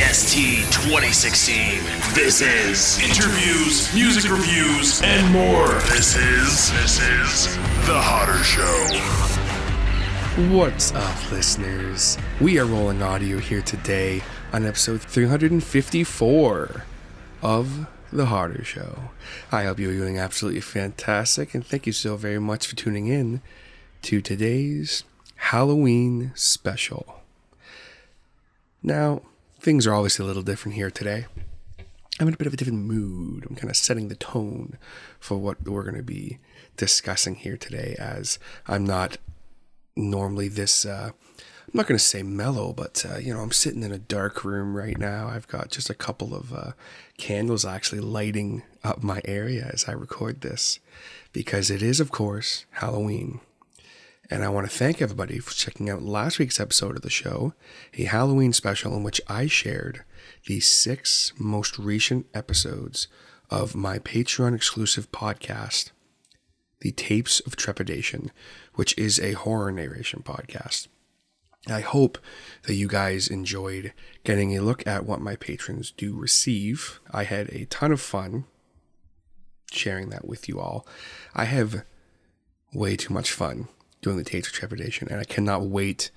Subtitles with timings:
[0.00, 1.82] EST 2016.
[2.14, 5.68] This is interviews, music reviews, and more.
[5.90, 8.96] This is this is the Hotter Show.
[10.56, 12.16] What's up, listeners?
[12.40, 14.22] We are rolling audio here today
[14.54, 16.84] on episode 354
[17.42, 19.10] of The Harder Show.
[19.52, 23.42] I hope you're doing absolutely fantastic, and thank you so very much for tuning in
[24.02, 25.04] to today's
[25.36, 27.20] Halloween special.
[28.82, 29.20] Now,
[29.60, 31.26] things are obviously a little different here today.
[32.18, 33.46] I'm in a bit of a different mood.
[33.48, 34.78] I'm kind of setting the tone
[35.18, 36.38] for what we're going to be
[36.76, 39.18] discussing here today, as I'm not
[39.96, 43.84] normally this uh I'm not going to say mellow, but uh, you know, I'm sitting
[43.84, 45.28] in a dark room right now.
[45.28, 46.72] I've got just a couple of uh,
[47.16, 50.80] candles actually lighting up my area as I record this
[51.32, 53.40] because it is of course Halloween.
[54.32, 57.52] And I want to thank everybody for checking out last week's episode of the show,
[57.98, 60.04] a Halloween special in which I shared
[60.46, 63.08] the six most recent episodes
[63.50, 65.90] of my Patreon exclusive podcast,
[66.80, 68.30] The Tapes of Trepidation,
[68.74, 70.86] which is a horror narration podcast.
[71.66, 72.16] I hope
[72.68, 73.92] that you guys enjoyed
[74.22, 77.00] getting a look at what my patrons do receive.
[77.10, 78.44] I had a ton of fun
[79.72, 80.86] sharing that with you all.
[81.34, 81.82] I have
[82.72, 83.66] way too much fun
[84.02, 86.10] doing the Tapes of Trepidation, and I cannot wait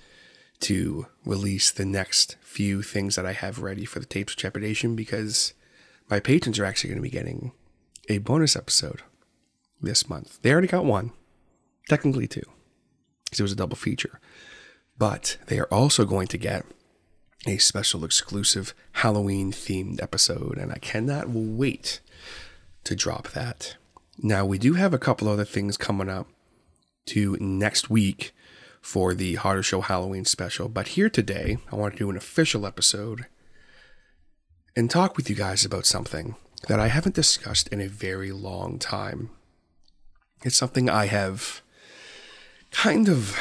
[0.60, 4.96] to release the next few things that I have ready for the Tapes of Trepidation
[4.96, 5.52] because
[6.08, 7.52] my patrons are actually going to be getting
[8.08, 9.02] a bonus episode
[9.80, 10.40] this month.
[10.42, 11.12] They already got one,
[11.88, 12.44] technically two,
[13.24, 14.20] because it was a double feature.
[14.96, 16.64] But they are also going to get
[17.46, 22.00] a special exclusive Halloween themed episode, and I cannot wait
[22.84, 23.76] to drop that.
[24.18, 26.28] Now, we do have a couple other things coming up
[27.06, 28.32] to next week
[28.80, 32.66] for the Harder Show Halloween special, but here today, I want to do an official
[32.66, 33.26] episode
[34.76, 36.36] and talk with you guys about something
[36.68, 39.30] that I haven't discussed in a very long time.
[40.42, 41.62] It's something I have
[42.70, 43.38] kind of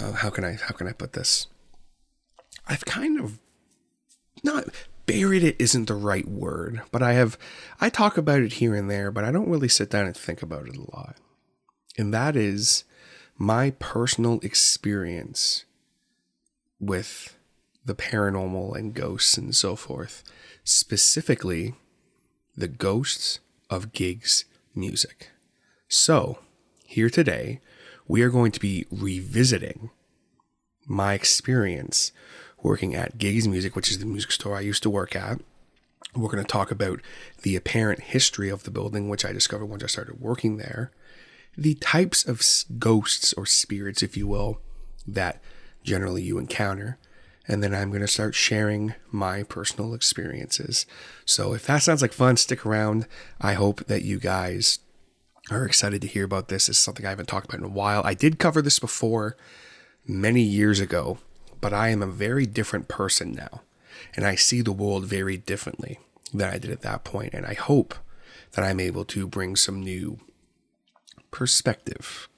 [0.00, 1.46] uh, how can I how can I put this?
[2.66, 3.38] I've kind of
[4.42, 4.64] not
[5.06, 7.38] buried it isn't the right word, but I have
[7.80, 10.42] I talk about it here and there, but I don't really sit down and think
[10.42, 11.16] about it a lot.
[11.96, 12.84] And that is
[13.38, 15.64] my personal experience
[16.78, 17.36] with
[17.84, 20.22] the paranormal and ghosts and so forth,
[20.64, 21.74] specifically
[22.56, 24.44] the ghosts of gigs
[24.74, 25.30] music.
[25.88, 26.38] So,
[26.86, 27.60] here today,
[28.06, 29.90] we are going to be revisiting
[30.86, 32.12] my experience
[32.62, 35.40] working at Gigs Music, which is the music store I used to work at.
[36.14, 37.00] We're going to talk about
[37.42, 40.90] the apparent history of the building, which I discovered once I started working there,
[41.56, 42.42] the types of
[42.78, 44.60] ghosts or spirits, if you will,
[45.06, 45.40] that
[45.82, 46.98] generally you encounter.
[47.48, 50.86] And then I'm going to start sharing my personal experiences.
[51.24, 53.06] So if that sounds like fun, stick around.
[53.40, 54.78] I hope that you guys
[55.50, 56.66] are excited to hear about this.
[56.66, 58.02] This is something I haven't talked about in a while.
[58.04, 59.36] I did cover this before
[60.06, 61.18] many years ago,
[61.60, 63.62] but I am a very different person now.
[64.14, 65.98] And I see the world very differently
[66.32, 67.34] than I did at that point.
[67.34, 67.94] And I hope
[68.52, 70.20] that I'm able to bring some new
[71.32, 72.28] perspective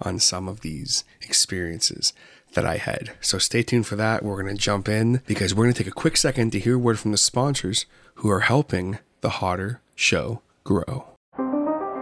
[0.00, 2.12] on some of these experiences
[2.54, 3.12] that I had.
[3.20, 4.22] So stay tuned for that.
[4.22, 6.78] We're going to jump in because we're going to take a quick second to hear
[6.78, 7.86] word from the sponsors
[8.16, 11.08] who are helping the Hotter Show grow.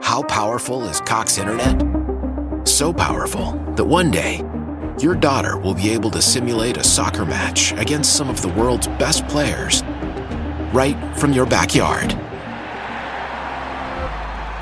[0.02, 1.82] How powerful is Cox Internet?
[2.68, 4.42] So powerful that one day,
[5.00, 8.86] your daughter will be able to simulate a soccer match against some of the world's
[8.86, 9.82] best players
[10.72, 12.12] right from your backyard.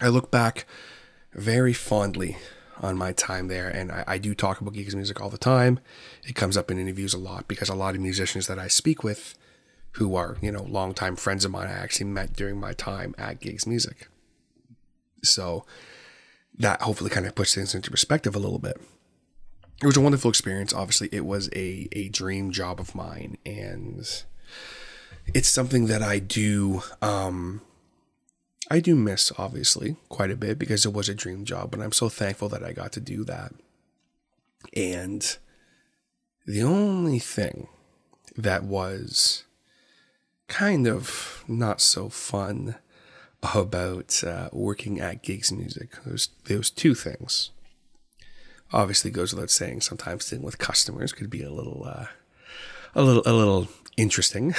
[0.00, 0.66] I look back
[1.32, 2.36] very fondly
[2.82, 5.80] on my time there, and I, I do talk about gigs music all the time.
[6.24, 9.02] It comes up in interviews a lot because a lot of musicians that I speak
[9.02, 9.34] with
[9.92, 13.40] who are, you know, longtime friends of mine, I actually met during my time at
[13.40, 14.08] Gigs Music.
[15.22, 15.64] So
[16.58, 18.76] that hopefully kind of puts things into perspective a little bit
[19.82, 20.72] it was a wonderful experience.
[20.72, 24.24] Obviously, it was a, a dream job of mine, and
[25.34, 27.60] it's something that I do um,
[28.70, 31.92] I do miss obviously quite a bit because it was a dream job, but I'm
[31.92, 33.52] so thankful that I got to do that.
[34.74, 35.36] And
[36.46, 37.68] the only thing
[38.36, 39.44] that was
[40.48, 42.76] kind of not so fun
[43.42, 47.50] about uh, working at gigs music was there was two things
[48.74, 49.80] obviously goes without saying.
[49.80, 52.08] Sometimes dealing with customers could be a little, uh,
[52.94, 54.54] a little, a little interesting.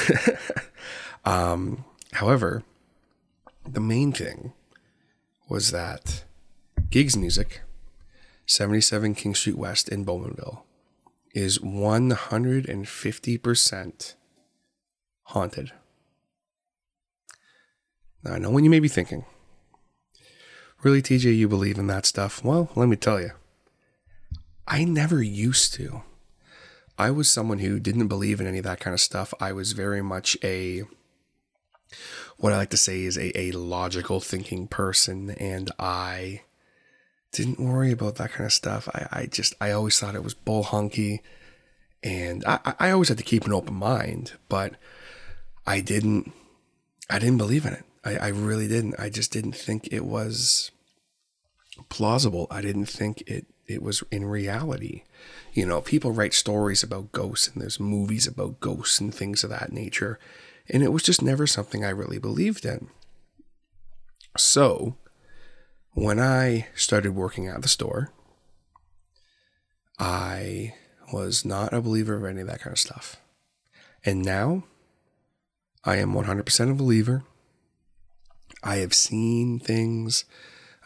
[1.25, 2.63] um, however,
[3.67, 4.53] the main thing
[5.49, 6.23] was that
[6.89, 7.61] gigs music,
[8.45, 10.61] 77 King Street West in Bowmanville,
[11.33, 14.13] is 150%
[15.23, 15.73] haunted.
[18.23, 19.25] Now, I know what you may be thinking,
[20.81, 22.41] really, TJ, you believe in that stuff?
[22.43, 23.31] Well, let me tell you.
[24.67, 26.03] I never used to.
[26.97, 29.33] I was someone who didn't believe in any of that kind of stuff.
[29.39, 30.83] I was very much a
[32.37, 36.41] what I like to say is a, a logical thinking person, and I
[37.31, 38.89] didn't worry about that kind of stuff.
[38.93, 41.21] I, I just I always thought it was bull hunky,
[42.03, 44.75] and I, I always had to keep an open mind, but
[45.65, 46.31] I didn't
[47.09, 47.83] I didn't believe in it.
[48.03, 48.95] I, I really didn't.
[48.99, 50.71] I just didn't think it was
[51.89, 52.47] plausible.
[52.49, 55.03] I didn't think it it was in reality.
[55.53, 59.49] You know, people write stories about ghosts and there's movies about ghosts and things of
[59.49, 60.19] that nature.
[60.69, 62.89] And it was just never something I really believed in.
[64.37, 64.95] So,
[65.93, 68.11] when I started working at the store,
[69.97, 70.73] I
[71.13, 73.17] was not a believer of any of that kind of stuff.
[74.03, 74.65] And now,
[75.83, 77.23] I am 100% a believer.
[78.63, 80.25] I have seen things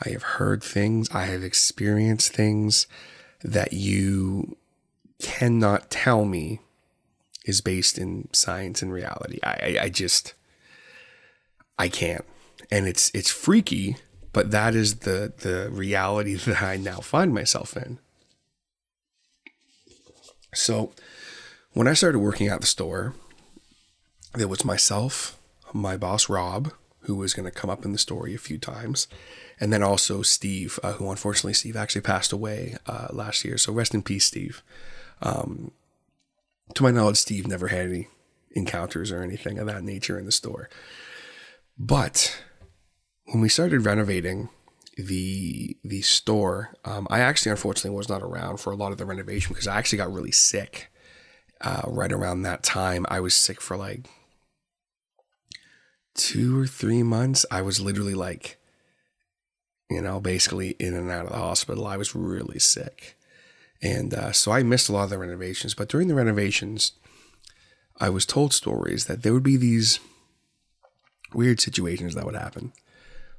[0.05, 2.87] I have heard things, I have experienced things
[3.43, 4.57] that you
[5.21, 6.59] cannot tell me
[7.45, 9.39] is based in science and reality.
[9.43, 10.33] I, I, I just
[11.77, 12.25] I can't.
[12.71, 13.97] And it's it's freaky,
[14.33, 17.99] but that is the the reality that I now find myself in.
[20.53, 20.93] So
[21.73, 23.13] when I started working at the store,
[24.33, 25.37] there was myself,
[25.73, 29.07] my boss Rob, who was going to come up in the story a few times,
[29.59, 33.57] and then also Steve, uh, who unfortunately Steve actually passed away uh, last year.
[33.57, 34.63] So rest in peace, Steve.
[35.21, 35.71] Um,
[36.75, 38.07] to my knowledge, Steve never had any
[38.51, 40.69] encounters or anything of that nature in the store.
[41.77, 42.43] But
[43.25, 44.49] when we started renovating
[44.97, 49.05] the the store, um, I actually unfortunately was not around for a lot of the
[49.05, 50.91] renovation because I actually got really sick
[51.61, 53.05] uh, right around that time.
[53.09, 54.07] I was sick for like
[56.15, 57.45] two or three months.
[57.49, 58.58] I was literally like
[59.89, 61.87] you know, basically in and out of the hospital.
[61.87, 63.17] I was really sick.
[63.81, 65.73] And uh, so I missed a lot of the renovations.
[65.73, 66.93] But during the renovations,
[67.99, 69.99] I was told stories that there would be these
[71.33, 72.73] weird situations that would happen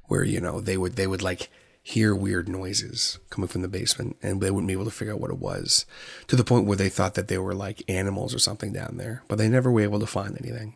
[0.05, 1.49] where, you know, they would, they would like
[1.83, 5.19] hear weird noises coming from the basement and they wouldn't be able to figure out
[5.19, 5.85] what it was
[6.27, 9.23] to the point where they thought that they were like animals or something down there,
[9.27, 10.75] but they never were able to find anything.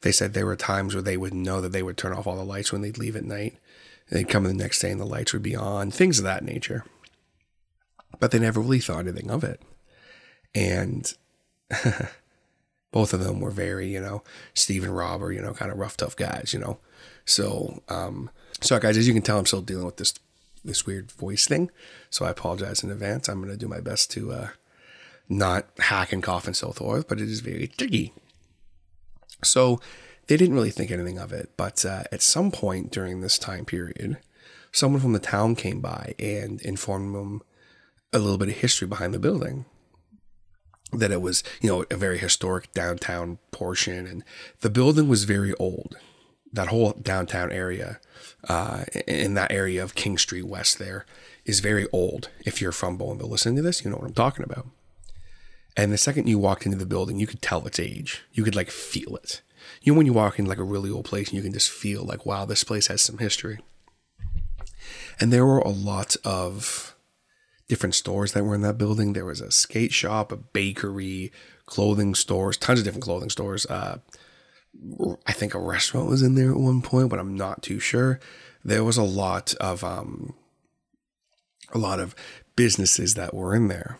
[0.00, 2.36] They said there were times where they would know that they would turn off all
[2.36, 3.56] the lights when they'd leave at night.
[4.12, 6.44] They'd come in the next day and the lights would be on, things of that
[6.44, 6.84] nature.
[8.20, 9.62] But they never really thought anything of it.
[10.54, 11.10] And
[12.92, 15.78] both of them were very, you know, Steve and Rob are, you know, kind of
[15.78, 16.78] rough, tough guys, you know.
[17.24, 18.28] So, um,
[18.60, 20.12] so guys, as you can tell, I'm still dealing with this
[20.62, 21.70] this weird voice thing.
[22.10, 23.28] So I apologize in advance.
[23.28, 24.48] I'm gonna do my best to uh,
[25.26, 28.12] not hack and cough and so forth, but it is very tricky.
[29.42, 29.80] So
[30.32, 33.66] they didn't really think anything of it, but uh, at some point during this time
[33.66, 34.16] period,
[34.72, 37.42] someone from the town came by and informed them
[38.14, 39.66] a little bit of history behind the building.
[40.90, 44.24] That it was, you know, a very historic downtown portion, and
[44.60, 45.96] the building was very old
[46.54, 48.00] that whole downtown area,
[48.48, 51.06] uh, in that area of King Street West, there
[51.44, 52.30] is very old.
[52.44, 54.66] If you're from Bowmanville listening to this, you know what I'm talking about.
[55.76, 58.22] And the second you walked into the building, you could tell its age.
[58.32, 59.40] You could like feel it.
[59.82, 61.70] You know, when you walk in like a really old place and you can just
[61.70, 63.58] feel like, wow, this place has some history.
[65.20, 66.94] And there were a lot of
[67.68, 69.12] different stores that were in that building.
[69.12, 71.32] There was a skate shop, a bakery,
[71.66, 73.66] clothing stores, tons of different clothing stores.
[73.66, 73.98] Uh,
[75.26, 78.20] I think a restaurant was in there at one point, but I'm not too sure.
[78.64, 80.34] There was a lot of um,
[81.72, 82.14] a lot of
[82.56, 83.98] businesses that were in there.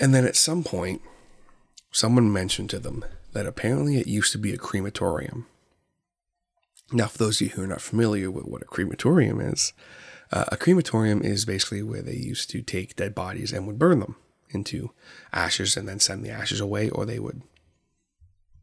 [0.00, 1.02] And then at some point,
[1.92, 5.46] someone mentioned to them that apparently it used to be a crematorium.
[6.92, 9.72] Now, for those of you who are not familiar with what a crematorium is,
[10.32, 14.00] uh, a crematorium is basically where they used to take dead bodies and would burn
[14.00, 14.16] them
[14.50, 14.90] into
[15.32, 17.42] ashes and then send the ashes away, or they would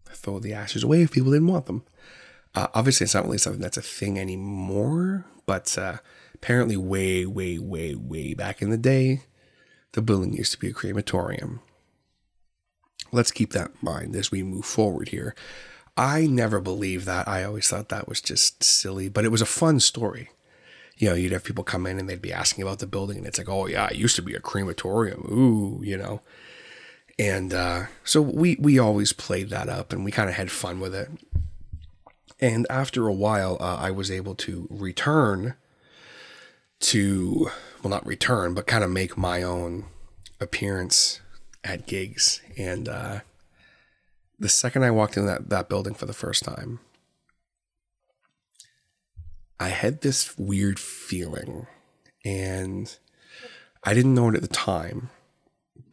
[0.05, 1.83] throw the ashes away if people didn't want them.
[2.55, 5.97] Uh, obviously, it's not really something that's a thing anymore, but uh,
[6.33, 9.21] apparently, way, way, way, way back in the day,
[9.93, 11.61] the building used to be a crematorium.
[13.11, 15.35] Let's keep that in mind as we move forward here.
[15.95, 17.27] I never believed that.
[17.27, 20.29] I always thought that was just silly, but it was a fun story.
[20.97, 23.25] You know, you'd have people come in and they'd be asking about the building, and
[23.25, 25.27] it's like, oh, yeah, it used to be a crematorium.
[25.31, 26.21] Ooh, you know.
[27.19, 30.79] And uh, so we we always played that up, and we kind of had fun
[30.79, 31.09] with it.
[32.39, 35.55] And after a while, uh, I was able to return
[36.79, 37.49] to
[37.81, 39.85] well, not return, but kind of make my own
[40.39, 41.21] appearance
[41.67, 42.41] at gigs.
[42.57, 43.19] And uh,
[44.39, 46.79] the second I walked in that that building for the first time,
[49.59, 51.67] I had this weird feeling,
[52.23, 52.95] and
[53.83, 55.09] I didn't know it at the time,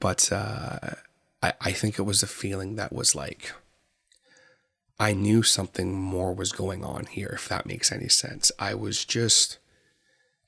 [0.01, 0.79] but uh,
[1.43, 3.53] I, I think it was a feeling that was like,
[4.99, 8.53] I knew something more was going on here, if that makes any sense.
[8.59, 9.59] I was just,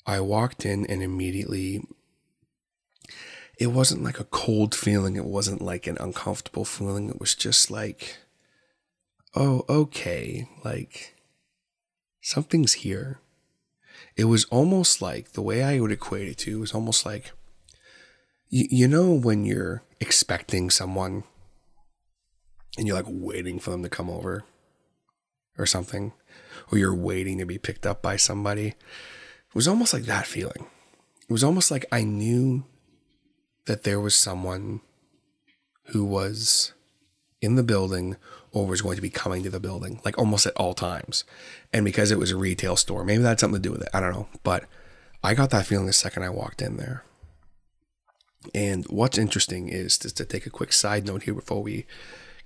[0.06, 1.82] I walked in and immediately,
[3.58, 5.16] it wasn't like a cold feeling.
[5.16, 7.08] It wasn't like an uncomfortable feeling.
[7.08, 8.18] It was just like,
[9.34, 11.16] oh, okay, like
[12.20, 13.20] something's here.
[14.16, 17.32] It was almost like the way I would equate it to was almost like,
[18.48, 21.24] you, you know, when you're expecting someone
[22.76, 24.44] and you're like waiting for them to come over
[25.58, 26.12] or something,
[26.70, 28.68] or you're waiting to be picked up by somebody.
[28.68, 30.66] It was almost like that feeling.
[31.28, 32.64] It was almost like I knew
[33.66, 34.80] that there was someone
[35.86, 36.72] who was
[37.40, 38.16] in the building
[38.52, 41.24] or was going to be coming to the building, like almost at all times.
[41.72, 43.88] And because it was a retail store, maybe that had something to do with it.
[43.92, 44.28] I don't know.
[44.42, 44.64] But
[45.22, 47.04] I got that feeling the second I walked in there.
[48.54, 51.84] And what's interesting is just to take a quick side note here before we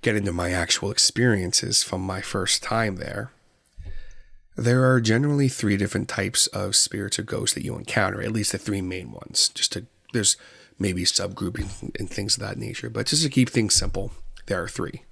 [0.01, 3.31] get into my actual experiences from my first time there.
[4.57, 8.51] There are generally three different types of spirits or ghosts that you encounter, at least
[8.51, 9.49] the three main ones.
[9.49, 10.35] Just to there's
[10.81, 14.11] maybe subgrouping and things of that nature, but just to keep things simple,
[14.47, 15.03] there are three.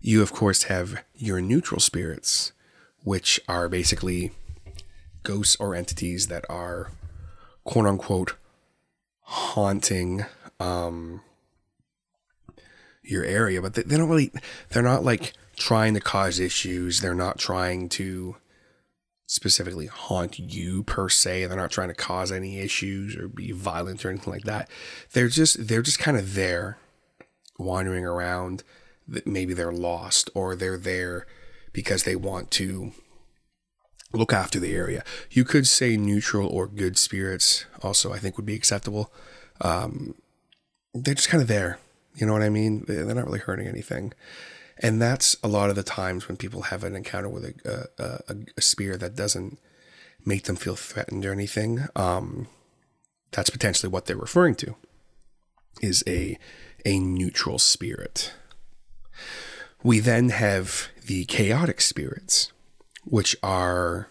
[0.00, 2.52] You of course have your neutral spirits,
[3.04, 4.32] which are basically
[5.22, 6.90] ghosts or entities that are
[7.64, 8.34] quote unquote
[9.20, 10.24] haunting
[10.58, 11.20] um,
[13.02, 14.32] your area, but they, they don't really,
[14.70, 17.00] they're not like trying to cause issues.
[17.00, 18.36] They're not trying to
[19.32, 21.46] specifically haunt you per se.
[21.46, 24.68] They're not trying to cause any issues or be violent or anything like that.
[25.14, 26.76] They're just, they're just kind of there
[27.58, 28.62] wandering around.
[29.24, 31.26] Maybe they're lost or they're there
[31.72, 32.92] because they want to
[34.12, 35.02] look after the area.
[35.30, 39.14] You could say neutral or good spirits also, I think would be acceptable.
[39.62, 40.14] Um,
[40.92, 41.78] they're just kind of there.
[42.16, 42.84] You know what I mean?
[42.86, 44.12] They're not really hurting anything.
[44.78, 48.36] And that's a lot of the times when people have an encounter with a, a,
[48.56, 49.58] a, spear that doesn't
[50.24, 51.86] make them feel threatened or anything.
[51.94, 52.48] Um,
[53.30, 54.74] that's potentially what they're referring to
[55.80, 56.38] is a
[56.84, 58.32] a neutral spirit.
[59.82, 62.52] We then have the chaotic spirits,
[63.04, 64.08] which are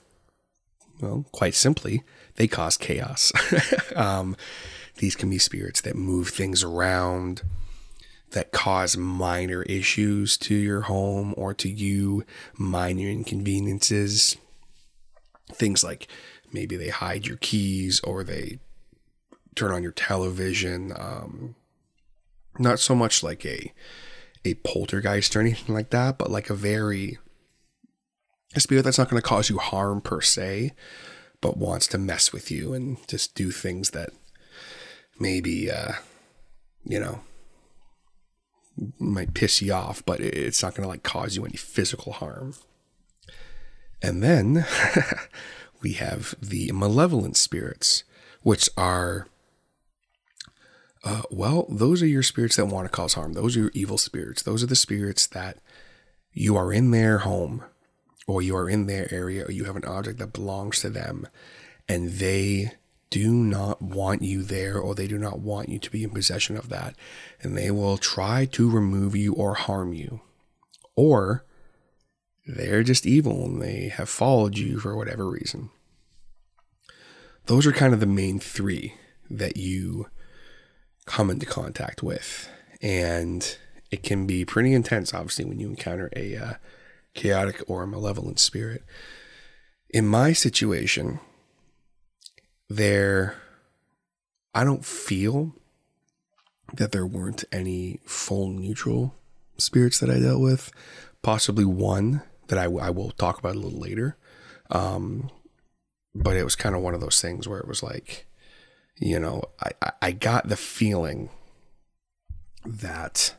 [1.02, 2.04] well, quite simply,
[2.36, 3.32] they cause chaos.
[3.96, 4.36] um,
[4.98, 7.42] these can be spirits that move things around,
[8.32, 12.24] that cause minor issues to your home or to you,
[12.58, 14.38] minor inconveniences.
[15.52, 16.08] Things like
[16.54, 18.60] maybe they hide your keys or they
[19.56, 20.94] turn on your television.
[20.96, 21.56] Um,
[22.58, 23.74] not so much like a
[24.44, 27.18] a poltergeist or anything like that, but like a very
[28.56, 30.72] a spirit that's not going to cause you harm per se,
[31.42, 34.10] but wants to mess with you and just do things that
[35.20, 35.94] maybe uh,
[36.84, 37.22] you know
[39.00, 42.56] might piss you off, but it's not going to like cause you any physical harm.
[44.02, 44.66] And then
[45.82, 48.04] we have the malevolent spirits,
[48.42, 49.28] which are
[51.04, 53.34] uh, well, those are your spirits that want to cause harm.
[53.34, 54.44] Those are your evil spirits.
[54.44, 55.58] Those are the spirits that
[56.32, 57.64] you are in their home
[58.28, 61.28] or you are in their area or you have an object that belongs to them
[61.90, 62.72] and they
[63.12, 66.58] do not want you there or they do not want you to be in possession
[66.58, 66.96] of that.
[67.42, 70.22] And they will try to remove you or harm you.
[70.96, 71.46] Or
[72.48, 75.70] they're just evil and they have followed you for whatever reason.
[77.46, 78.96] Those are kind of the main three
[79.30, 80.08] that you
[81.06, 82.50] come into contact with.
[82.82, 83.58] And
[83.92, 86.54] it can be pretty intense, obviously, when you encounter a uh,
[87.14, 88.84] chaotic or a malevolent spirit.
[89.90, 91.20] In my situation,
[92.76, 93.36] there,
[94.54, 95.56] I don't feel
[96.74, 99.16] that there weren't any full neutral
[99.58, 100.72] spirits that I dealt with.
[101.22, 104.18] Possibly one that I, I will talk about a little later.
[104.70, 105.30] Um,
[106.16, 108.26] but it was kind of one of those things where it was like,
[108.98, 111.30] you know, I, I got the feeling
[112.66, 113.36] that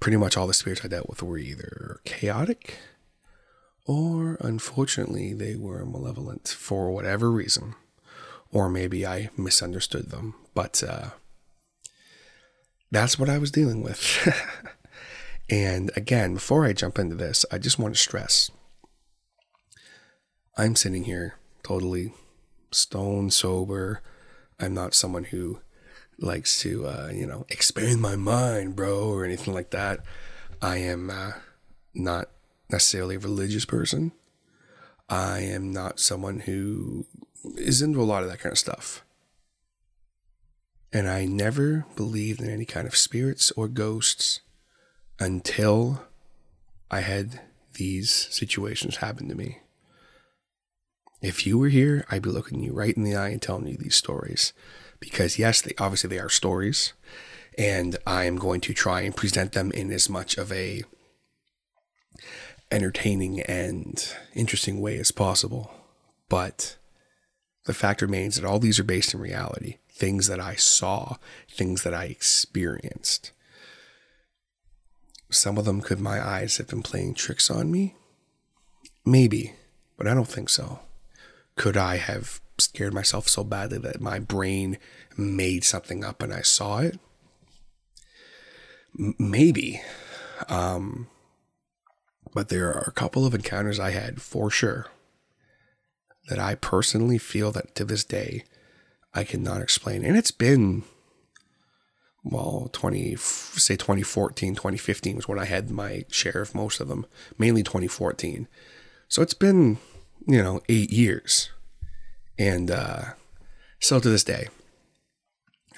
[0.00, 2.78] pretty much all the spirits I dealt with were either chaotic
[3.84, 7.74] or unfortunately they were malevolent for whatever reason.
[8.52, 10.34] Or maybe I misunderstood them.
[10.54, 11.10] But uh,
[12.90, 14.28] that's what I was dealing with.
[15.50, 18.50] and again, before I jump into this, I just want to stress
[20.56, 22.12] I'm sitting here totally
[22.72, 24.02] stone sober
[24.60, 25.60] I'm not someone who
[26.18, 30.00] likes to, uh, you know, expand my mind, bro, or anything like that.
[30.60, 31.32] I am uh,
[31.94, 32.28] not
[32.70, 34.10] necessarily a religious person.
[35.08, 37.06] I am not someone who
[37.56, 39.04] is into a lot of that kind of stuff.
[40.92, 44.40] And I never believed in any kind of spirits or ghosts
[45.20, 46.02] until
[46.90, 47.40] I had
[47.74, 49.58] these situations happen to me.
[51.20, 53.76] If you were here, I'd be looking you right in the eye and telling you
[53.76, 54.52] these stories.
[55.00, 56.92] Because yes, they obviously they are stories,
[57.56, 60.82] and I am going to try and present them in as much of a
[62.70, 65.72] entertaining and interesting way as possible.
[66.28, 66.76] But
[67.68, 71.16] the fact remains that all these are based in reality, things that I saw,
[71.48, 73.30] things that I experienced.
[75.30, 77.94] Some of them could my eyes have been playing tricks on me?
[79.04, 79.54] Maybe,
[79.96, 80.80] but I don't think so
[81.58, 84.78] could I have scared myself so badly that my brain
[85.16, 86.98] made something up and I saw it?
[88.98, 89.82] M- maybe.
[90.48, 91.08] Um,
[92.32, 94.86] but there are a couple of encounters I had for sure
[96.28, 98.44] that I personally feel that to this day
[99.14, 100.04] I cannot explain.
[100.04, 100.84] And it's been,
[102.22, 107.06] well, 20, say 2014, 2015 was when I had my share of most of them,
[107.38, 108.46] mainly 2014.
[109.08, 109.78] So it's been
[110.28, 111.50] you know, eight years.
[112.38, 113.04] And uh,
[113.80, 114.48] to this day,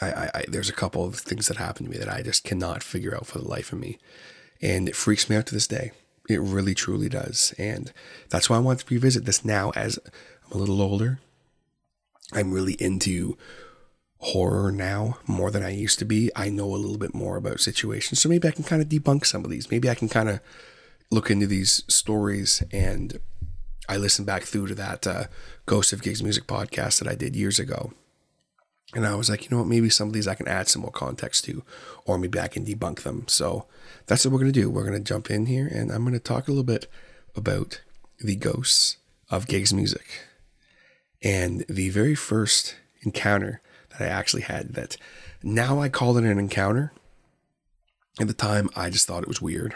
[0.00, 2.44] I, I, I, there's a couple of things that happen to me that I just
[2.44, 3.98] cannot figure out for the life of me.
[4.60, 5.92] And it freaks me out to this day.
[6.28, 7.54] It really, truly does.
[7.58, 7.92] And
[8.28, 9.98] that's why I want to revisit this now as
[10.52, 11.20] A little older.
[12.32, 13.36] I'm really into
[14.18, 16.30] horror now more than I used to be.
[16.36, 18.20] I know a little bit more about situations.
[18.20, 19.70] So maybe I can kind of debunk some of these.
[19.70, 20.40] Maybe I can kind of
[21.10, 23.18] look into these stories and
[23.88, 25.24] I listened back through to that uh,
[25.66, 27.92] Ghost of Gigs Music podcast that I did years ago.
[28.94, 30.82] And I was like, you know what, maybe some of these I can add some
[30.82, 31.62] more context to,
[32.04, 33.24] or maybe I can debunk them.
[33.28, 33.66] So
[34.06, 34.68] that's what we're going to do.
[34.68, 36.86] We're going to jump in here and I'm going to talk a little bit
[37.36, 37.80] about
[38.18, 38.96] the ghosts
[39.30, 40.04] of Gigs Music.
[41.22, 44.96] And the very first encounter that I actually had that
[45.42, 46.92] now I call it an encounter.
[48.20, 49.74] At the time, I just thought it was weird.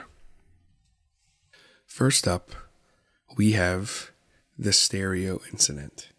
[1.87, 2.51] First up,
[3.37, 4.11] we have
[4.59, 6.11] the stereo incident.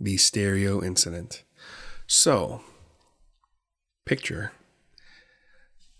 [0.00, 1.44] the stereo incident.
[2.08, 2.62] So,
[4.04, 4.52] picture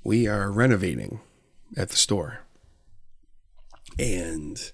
[0.04, 1.20] we are renovating
[1.76, 2.40] at the store.
[3.98, 4.72] And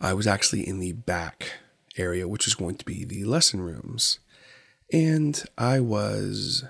[0.00, 1.52] I was actually in the back
[1.98, 4.18] area, which is going to be the lesson rooms.
[4.92, 6.64] And I was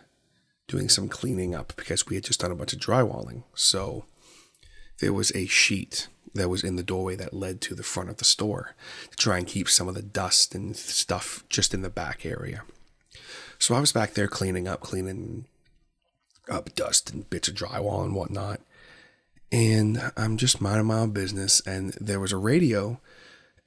[0.66, 3.44] doing some cleaning up because we had just done a bunch of drywalling.
[3.54, 4.04] So
[5.00, 8.18] there was a sheet that was in the doorway that led to the front of
[8.18, 8.74] the store
[9.10, 12.62] to try and keep some of the dust and stuff just in the back area.
[13.58, 15.46] So I was back there cleaning up, cleaning
[16.48, 18.60] up dust and bits of drywall and whatnot.
[19.50, 21.60] And I'm just minding my own business.
[21.66, 23.00] And there was a radio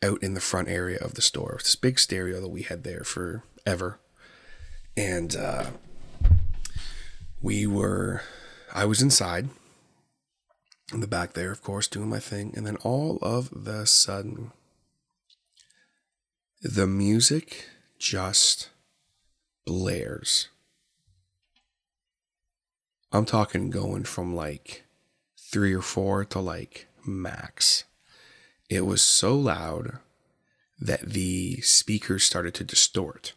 [0.03, 1.57] out in the front area of the store.
[1.59, 3.99] This big stereo that we had there forever.
[4.97, 5.67] And uh,
[7.41, 8.21] we were,
[8.73, 9.49] I was inside
[10.91, 12.53] in the back there, of course, doing my thing.
[12.55, 14.51] And then all of the sudden,
[16.61, 18.69] the music just
[19.65, 20.49] blares.
[23.11, 24.83] I'm talking going from like
[25.37, 27.83] three or four to like max.
[28.71, 29.97] It was so loud
[30.79, 33.33] that the speakers started to distort,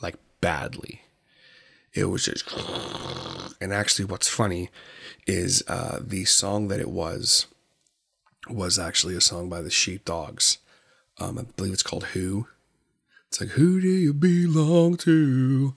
[0.00, 1.02] like badly.
[1.92, 2.50] It was just,
[3.60, 4.70] and actually, what's funny
[5.26, 7.48] is uh, the song that it was
[8.48, 10.56] was actually a song by the Sheepdogs.
[11.18, 12.48] Um, I believe it's called "Who."
[13.28, 15.74] It's like "Who do you belong to?"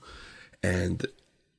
[0.64, 1.06] And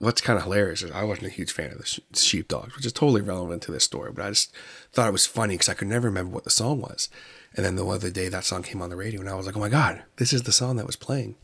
[0.01, 2.93] what's kind of hilarious is I wasn't a huge fan of the Sheepdogs, which is
[2.93, 4.11] totally relevant to this story.
[4.11, 4.53] But I just
[4.93, 7.09] thought it was funny because I could never remember what the song was.
[7.55, 9.57] And then the other day that song came on the radio, and I was like,
[9.57, 11.37] "Oh my god, this is the song that was playing."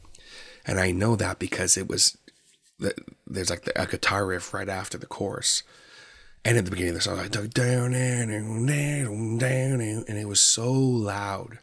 [0.66, 2.16] And I know that because it was
[3.26, 5.62] there's like the, a guitar riff right after the chorus.
[6.44, 10.28] And at the beginning of the song, I like down and down down, and it
[10.28, 11.58] was so loud.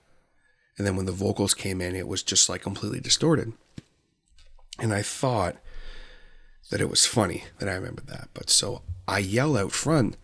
[0.78, 3.54] And then when the vocals came in, it was just like completely distorted.
[4.80, 5.56] And I thought
[6.74, 8.30] that it was funny that I remembered that.
[8.34, 10.18] But so I yell out front,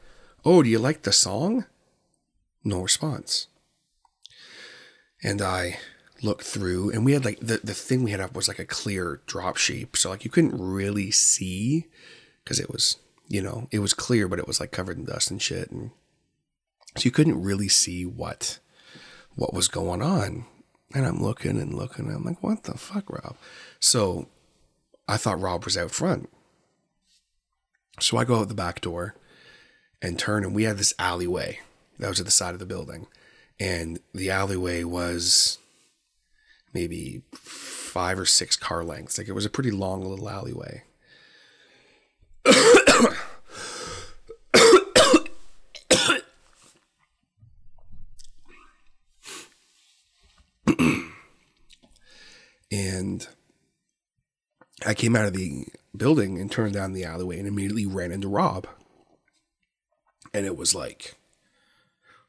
[0.44, 1.66] Oh, do you like the song?
[2.64, 3.46] No response.
[5.22, 5.78] And I
[6.24, 8.66] look through, and we had like the, the thing we had up was like a
[8.66, 9.96] clear drop sheet.
[9.96, 11.86] So, like, you couldn't really see
[12.44, 15.30] because it was, you know, it was clear, but it was like covered in dust
[15.30, 15.70] and shit.
[15.70, 15.92] And
[16.98, 18.58] so you couldn't really see what
[19.36, 20.48] what was going on.
[20.96, 23.36] And I'm looking and looking, and I'm like, what the fuck, Rob?
[23.80, 24.30] So
[25.08, 26.28] I thought Rob was out front.
[28.02, 29.16] So I go out the back door
[30.02, 31.60] and turn, and we had this alleyway
[32.00, 33.08] that was at the side of the building.
[33.60, 35.58] And the alleyway was
[36.74, 39.18] maybe five or six car lengths.
[39.18, 40.84] Like it was a pretty long little alleyway.
[52.72, 53.28] and
[54.86, 58.28] I came out of the building and turned down the alleyway and immediately ran into
[58.28, 58.68] Rob.
[60.34, 61.16] And it was like,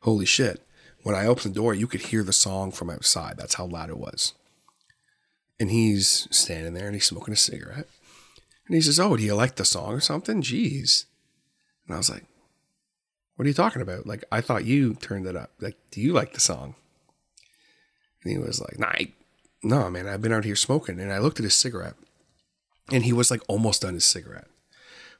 [0.00, 0.66] holy shit.
[1.02, 3.36] When I opened the door, you could hear the song from outside.
[3.36, 4.34] That's how loud it was.
[5.58, 7.88] And he's standing there and he's smoking a cigarette.
[8.66, 10.42] And he says, Oh, do you like the song or something?
[10.42, 11.06] Jeez.
[11.86, 12.24] And I was like,
[13.36, 14.06] What are you talking about?
[14.06, 15.52] Like, I thought you turned it up.
[15.60, 16.74] Like, do you like the song?
[18.22, 19.12] And he was like, Nah, I,
[19.62, 21.00] no, man, I've been out here smoking.
[21.00, 21.96] And I looked at his cigarette
[22.92, 24.48] and he was like almost done his cigarette,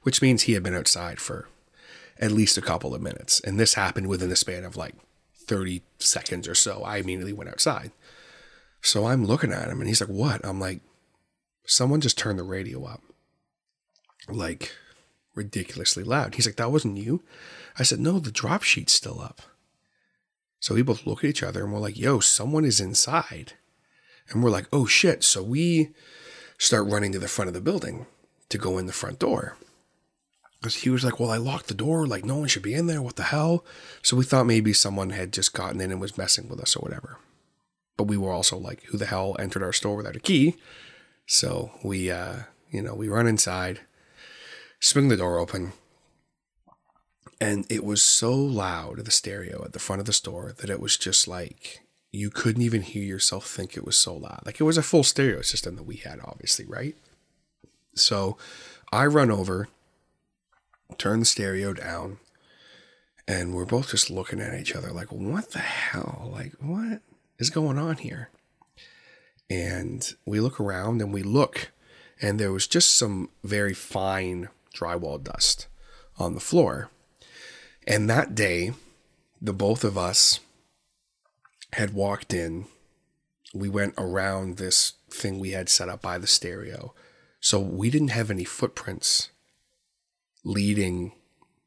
[0.03, 1.47] which means he had been outside for
[2.19, 3.39] at least a couple of minutes.
[3.39, 4.95] And this happened within the span of like
[5.35, 6.83] 30 seconds or so.
[6.83, 7.91] I immediately went outside.
[8.81, 10.45] So I'm looking at him and he's like, What?
[10.45, 10.81] I'm like,
[11.65, 13.01] Someone just turned the radio up
[14.27, 14.73] like
[15.35, 16.35] ridiculously loud.
[16.35, 17.23] He's like, That wasn't you?
[17.77, 19.41] I said, No, the drop sheet's still up.
[20.59, 23.53] So we both look at each other and we're like, Yo, someone is inside.
[24.29, 25.23] And we're like, Oh shit.
[25.23, 25.89] So we
[26.61, 28.05] start running to the front of the building
[28.47, 29.57] to go in the front door.
[30.59, 32.05] Because he was like, Well, I locked the door.
[32.05, 33.01] Like, no one should be in there.
[33.01, 33.65] What the hell?
[34.03, 36.81] So we thought maybe someone had just gotten in and was messing with us or
[36.81, 37.17] whatever.
[37.97, 40.55] But we were also like, Who the hell entered our store without a key?
[41.25, 43.79] So we, uh, you know, we run inside,
[44.79, 45.73] swing the door open.
[47.39, 50.79] And it was so loud, the stereo at the front of the store, that it
[50.79, 54.41] was just like you couldn't even hear yourself think it was so loud.
[54.45, 56.95] Like it was a full stereo system that we had, obviously, right?
[57.95, 58.37] So
[58.91, 59.69] I run over,
[60.97, 62.17] turn the stereo down,
[63.27, 66.29] and we're both just looking at each other like, what the hell?
[66.33, 67.01] Like, what
[67.39, 68.29] is going on here?
[69.49, 71.71] And we look around and we look,
[72.21, 75.67] and there was just some very fine drywall dust
[76.17, 76.89] on the floor.
[77.87, 78.71] And that day,
[79.41, 80.39] the both of us
[81.73, 82.65] had walked in
[83.53, 86.93] we went around this thing we had set up by the stereo.
[87.39, 89.29] So we didn't have any footprints
[90.43, 91.13] leading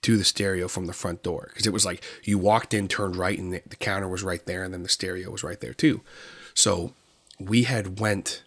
[0.02, 3.16] to the stereo from the front door because it was like you walked in, turned
[3.16, 5.74] right, and the, the counter was right there, and then the stereo was right there
[5.74, 6.02] too.
[6.54, 6.92] So
[7.38, 8.42] we had went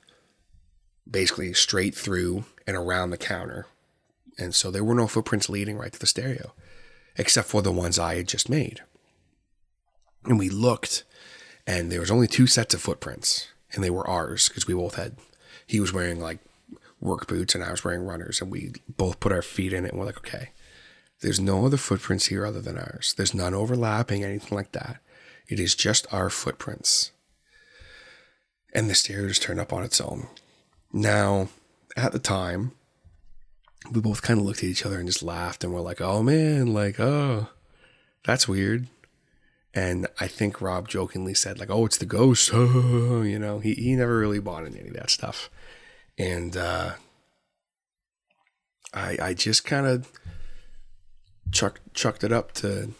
[1.09, 3.65] basically straight through and around the counter,
[4.37, 6.53] and so there were no footprints leading right to the stereo,
[7.17, 8.81] except for the ones I had just made.
[10.25, 11.03] And we looked,
[11.67, 14.95] and there was only two sets of footprints, and they were ours because we both
[14.95, 15.17] had.
[15.67, 16.39] He was wearing like
[17.01, 19.91] work boots, and I was wearing runners, and we both put our feet in it,
[19.91, 20.49] and we're like, okay,
[21.21, 23.13] there's no other footprints here other than ours.
[23.15, 25.01] There's none overlapping, anything like that.
[25.49, 27.11] It is just our footprints.
[28.73, 30.27] And the just turned up on its own.
[30.93, 31.49] Now,
[31.95, 32.73] at the time,
[33.91, 36.23] we both kind of looked at each other and just laughed, and we're like, oh
[36.23, 37.49] man, like, oh,
[38.25, 38.87] that's weird.
[39.77, 42.51] And I think Rob jokingly said, like, oh, it's the ghost.
[42.53, 45.51] You know, he, he never really bought into any of that stuff.
[46.17, 46.93] And uh,
[48.91, 50.11] I, I just kind of
[51.51, 52.93] chucked, chucked it up to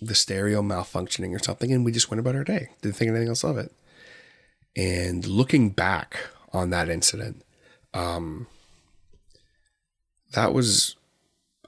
[0.00, 1.70] the stereo malfunctioning or something.
[1.70, 2.70] And we just went about our day.
[2.82, 3.70] Didn't think anything else of it.
[4.74, 6.16] And looking back
[6.52, 7.44] on that incident,
[7.94, 8.48] um,
[10.32, 10.96] that was,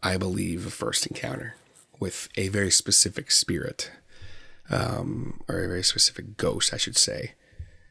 [0.03, 1.55] I believe, a first encounter
[2.01, 3.93] with a very specific spirit
[4.71, 7.33] um, or a very specific ghost, I should say,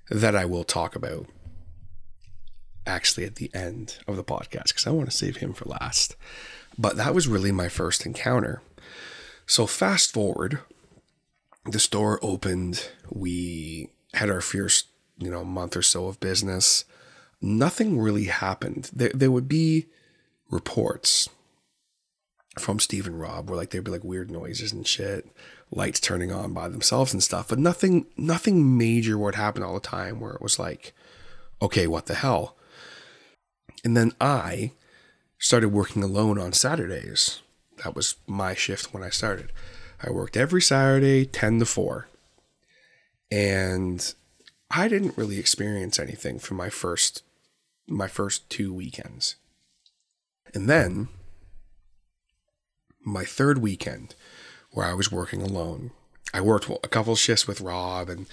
[0.10, 1.28] that I will talk about
[2.86, 6.16] actually at the end of the podcast because I want to save him for last.
[6.78, 8.62] But that was really my first encounter.
[9.46, 10.60] So, fast forward,
[11.66, 12.90] the store opened.
[13.10, 14.88] We had our first,
[15.18, 16.86] you know, month or so of business.
[17.42, 18.90] Nothing really happened.
[18.94, 19.88] There, there would be
[20.50, 21.30] reports
[22.60, 25.28] from Steve and Rob where like there'd be like weird noises and shit
[25.72, 29.80] lights turning on by themselves and stuff, but nothing nothing major would happen all the
[29.80, 30.94] time where it was like,
[31.62, 32.56] okay, what the hell?
[33.84, 34.72] And then I
[35.38, 37.42] started working alone on Saturdays.
[37.84, 39.52] That was my shift when I started.
[40.02, 42.08] I worked every Saturday, 10 to 4.
[43.32, 44.14] And
[44.72, 47.24] I didn't really experience anything for my first
[47.88, 49.36] my first two weekends.
[50.54, 51.08] And then
[53.06, 54.14] my third weekend,
[54.78, 55.90] where I was working alone.
[56.36, 58.28] I worked a couple shifts with Rob, and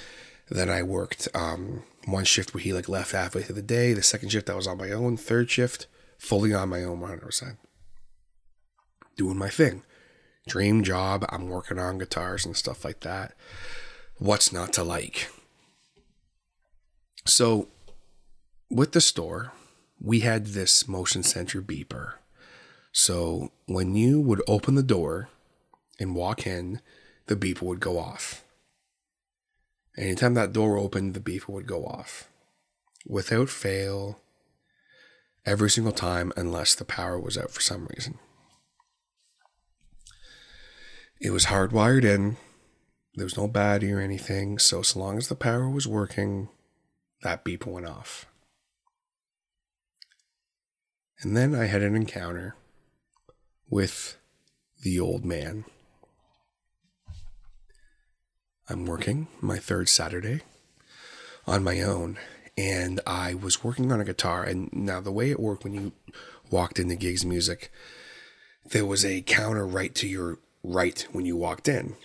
[0.51, 3.95] then I worked um, one shift where he like left halfway through the day.
[3.95, 5.17] The second shift I was on my own.
[5.17, 5.87] Third shift
[6.19, 7.57] fully on my own, one hundred percent,
[9.17, 9.85] doing my thing.
[10.47, 11.25] Dream job.
[11.31, 13.35] I'm working on guitars and stuff like that.
[14.19, 15.31] What's not to like?
[17.25, 17.69] So,
[18.69, 19.55] with the store,
[19.99, 22.17] we had this motion sensor beeper.
[22.93, 25.31] So when you would open the door
[25.99, 26.81] and walk in,
[27.27, 28.45] the beeper would go off.
[29.97, 32.29] Anytime that door opened, the beeper would go off
[33.07, 34.21] without fail
[35.47, 38.19] every single time unless the power was out for some reason.
[41.21, 42.37] It was hardwired in.
[43.15, 46.49] There was no battery or anything, so as long as the power was working,
[47.23, 48.27] that beeper went off.
[51.21, 52.57] And then I had an encounter
[53.71, 54.19] with
[54.83, 55.65] the old man.
[58.69, 60.41] I'm working my third Saturday
[61.47, 62.17] on my own,
[62.57, 64.43] and I was working on a guitar.
[64.43, 65.93] And now, the way it worked when you
[66.51, 67.71] walked into gigs music,
[68.65, 71.97] there was a counter right to your right when you walked in.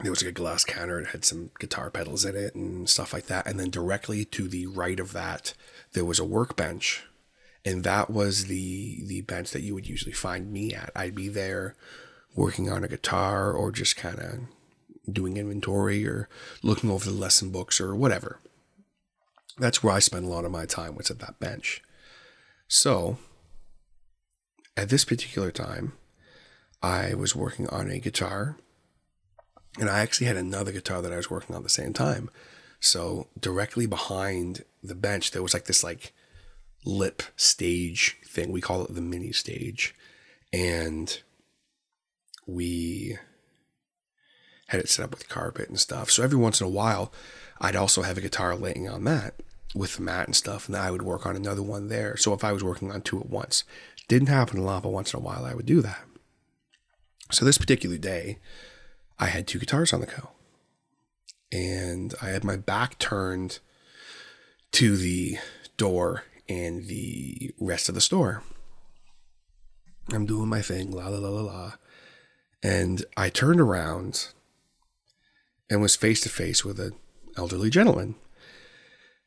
[0.00, 3.12] There was like a glass counter, it had some guitar pedals in it and stuff
[3.12, 3.46] like that.
[3.46, 5.54] And then directly to the right of that,
[5.92, 7.04] there was a workbench.
[7.64, 10.90] And that was the the bench that you would usually find me at.
[10.96, 11.74] I'd be there
[12.34, 14.38] working on a guitar or just kind of
[15.10, 16.28] doing inventory or
[16.62, 18.38] looking over the lesson books or whatever.
[19.58, 21.82] That's where I spent a lot of my time was at that bench.
[22.68, 23.18] So,
[24.76, 25.94] at this particular time,
[26.82, 28.56] I was working on a guitar,
[29.80, 32.30] and I actually had another guitar that I was working on at the same time.
[32.78, 36.12] So, directly behind the bench, there was like this like
[36.84, 38.52] lip stage thing.
[38.52, 39.94] We call it the mini stage,
[40.52, 41.20] and
[42.46, 43.18] we
[44.68, 46.10] had it set up with carpet and stuff.
[46.10, 47.12] So every once in a while,
[47.60, 49.34] I'd also have a guitar laying on that
[49.74, 52.16] with the mat and stuff, and I would work on another one there.
[52.16, 53.64] So if I was working on two at once,
[54.08, 56.00] didn't happen a lot, but once in a while I would do that.
[57.30, 58.38] So this particular day,
[59.18, 60.30] I had two guitars on the go,
[61.52, 63.58] and I had my back turned
[64.72, 65.38] to the
[65.76, 68.42] door and the rest of the store.
[70.12, 71.72] I'm doing my thing, la la la la la.
[72.62, 74.28] And I turned around
[75.70, 76.92] and was face to face with an
[77.36, 78.14] elderly gentleman.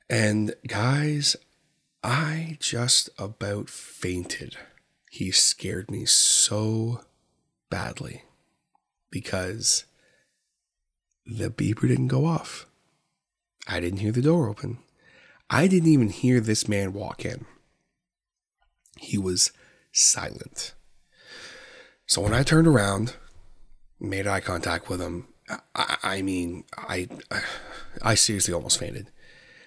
[0.10, 1.36] And guys,
[2.04, 4.58] I just about fainted.
[5.10, 7.01] He scared me so
[7.69, 8.23] badly
[9.10, 9.86] because
[11.25, 12.65] the beeper didn't go off.
[13.67, 14.80] I didn't hear the door open.
[15.49, 17.45] I didn't even hear this man walk in.
[18.97, 19.51] He was
[19.91, 20.73] silent.
[22.06, 23.15] So when I turned around,
[23.99, 25.27] made eye contact with him,
[25.76, 27.08] I, I mean, I,
[28.02, 29.08] I seriously almost fainted.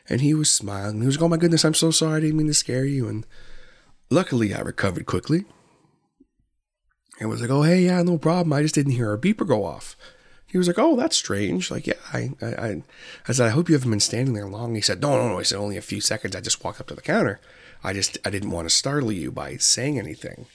[0.09, 1.01] And he was smiling.
[1.01, 2.19] He was like, "Oh my goodness, I'm so sorry.
[2.19, 3.27] I didn't mean to scare you." And
[4.11, 5.47] luckily, I recovered quickly.
[7.19, 8.53] And was like, "Oh hey, yeah, no problem.
[8.53, 9.97] I just didn't hear a beeper go off."
[10.47, 12.83] He was like, "Oh, that's strange." Like, yeah, I, I,
[13.27, 15.39] I said, "I hope you haven't been standing there long." He said, "No, no, no."
[15.39, 16.37] He said, "Only a few seconds.
[16.37, 17.41] I just walked up to the counter.
[17.83, 20.47] I just, I didn't want to startle you by saying anything."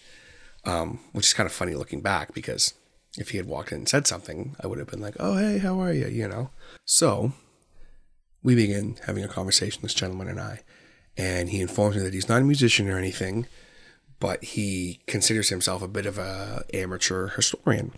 [0.65, 2.73] Um, which is kind of funny looking back because
[3.19, 5.59] if he had walked in and said something, I would have been like, "Oh, hey,
[5.59, 6.49] how are you?" You know.
[6.85, 7.33] So
[8.41, 10.61] we begin having a conversation, this gentleman and I,
[11.17, 13.45] and he informs me that he's not a musician or anything,
[14.19, 17.91] but he considers himself a bit of a amateur historian.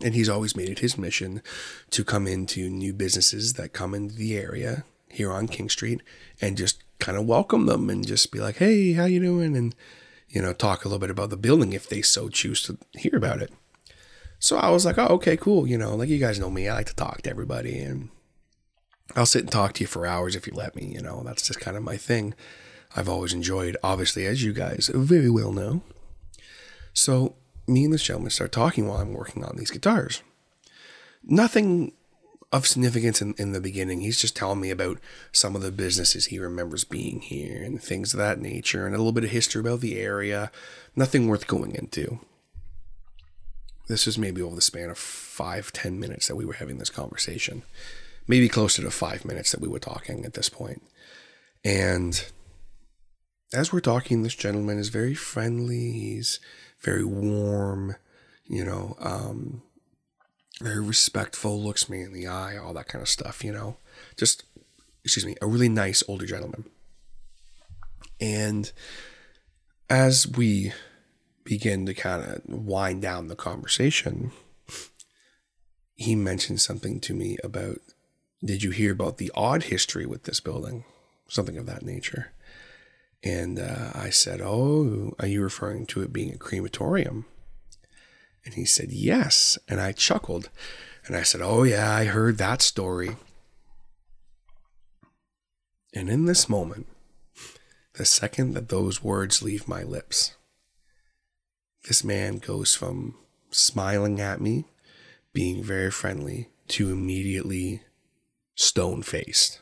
[0.00, 1.42] And he's always made it his mission
[1.90, 6.00] to come into new businesses that come into the area here on King Street
[6.40, 9.74] and just kind of welcome them and just be like, "Hey, how you doing?" and
[10.28, 13.16] you know, talk a little bit about the building if they so choose to hear
[13.16, 13.52] about it.
[14.42, 16.74] So I was like, "Oh, okay, cool." You know, like you guys know me, I
[16.74, 18.08] like to talk to everybody and
[19.14, 21.22] I'll sit and talk to you for hours if you let me, you know.
[21.24, 22.34] That's just kind of my thing.
[22.96, 25.82] I've always enjoyed, obviously, as you guys very well know.
[26.92, 27.36] So
[27.68, 30.24] me and this gentleman start talking while I'm working on these guitars.
[31.22, 31.92] Nothing
[32.50, 34.00] of significance in, in the beginning.
[34.00, 34.98] He's just telling me about
[35.30, 38.98] some of the businesses he remembers being here and things of that nature and a
[38.98, 40.50] little bit of history about the area.
[40.96, 42.18] Nothing worth going into.
[43.92, 46.88] This was maybe over the span of five, ten minutes that we were having this
[46.88, 47.62] conversation.
[48.26, 50.82] Maybe closer to five minutes that we were talking at this point.
[51.62, 52.24] And
[53.52, 55.92] as we're talking, this gentleman is very friendly.
[55.92, 56.40] He's
[56.80, 57.96] very warm,
[58.46, 59.60] you know, um,
[60.62, 63.76] very respectful, looks me in the eye, all that kind of stuff, you know.
[64.16, 64.44] Just,
[65.04, 66.64] excuse me, a really nice older gentleman.
[68.18, 68.72] And
[69.90, 70.72] as we
[71.44, 74.32] begin to kind of wind down the conversation,
[75.94, 77.78] he mentioned something to me about
[78.44, 80.84] did you hear about the odd history with this building?
[81.28, 82.32] Something of that nature.
[83.22, 87.24] And uh, I said, Oh, are you referring to it being a crematorium?
[88.44, 89.58] And he said, Yes.
[89.68, 90.50] And I chuckled.
[91.06, 93.16] And I said, Oh, yeah, I heard that story.
[95.94, 96.86] And in this moment,
[97.94, 100.34] the second that those words leave my lips,
[101.84, 103.16] this man goes from
[103.50, 104.64] smiling at me,
[105.32, 107.82] being very friendly, to immediately
[108.54, 109.60] stone faced.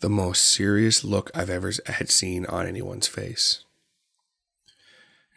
[0.00, 3.64] The most serious look I've ever had seen on anyone's face.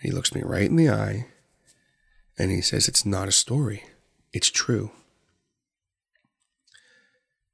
[0.01, 1.27] he looks me right in the eye
[2.37, 3.83] and he says, It's not a story,
[4.33, 4.91] it's true.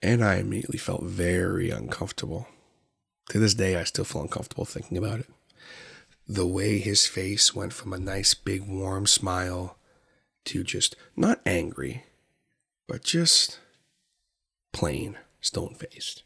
[0.02, 2.48] And I immediately felt very uncomfortable.
[3.30, 5.28] To this day, I still feel uncomfortable thinking about it.
[6.28, 9.78] The way his face went from a nice, big, warm smile
[10.46, 12.04] to just not angry,
[12.88, 13.60] but just
[14.74, 16.24] plain, stone faced.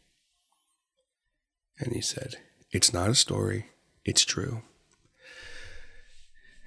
[1.78, 2.36] And he said,
[2.72, 3.66] It's not a story,
[4.04, 4.62] it's true.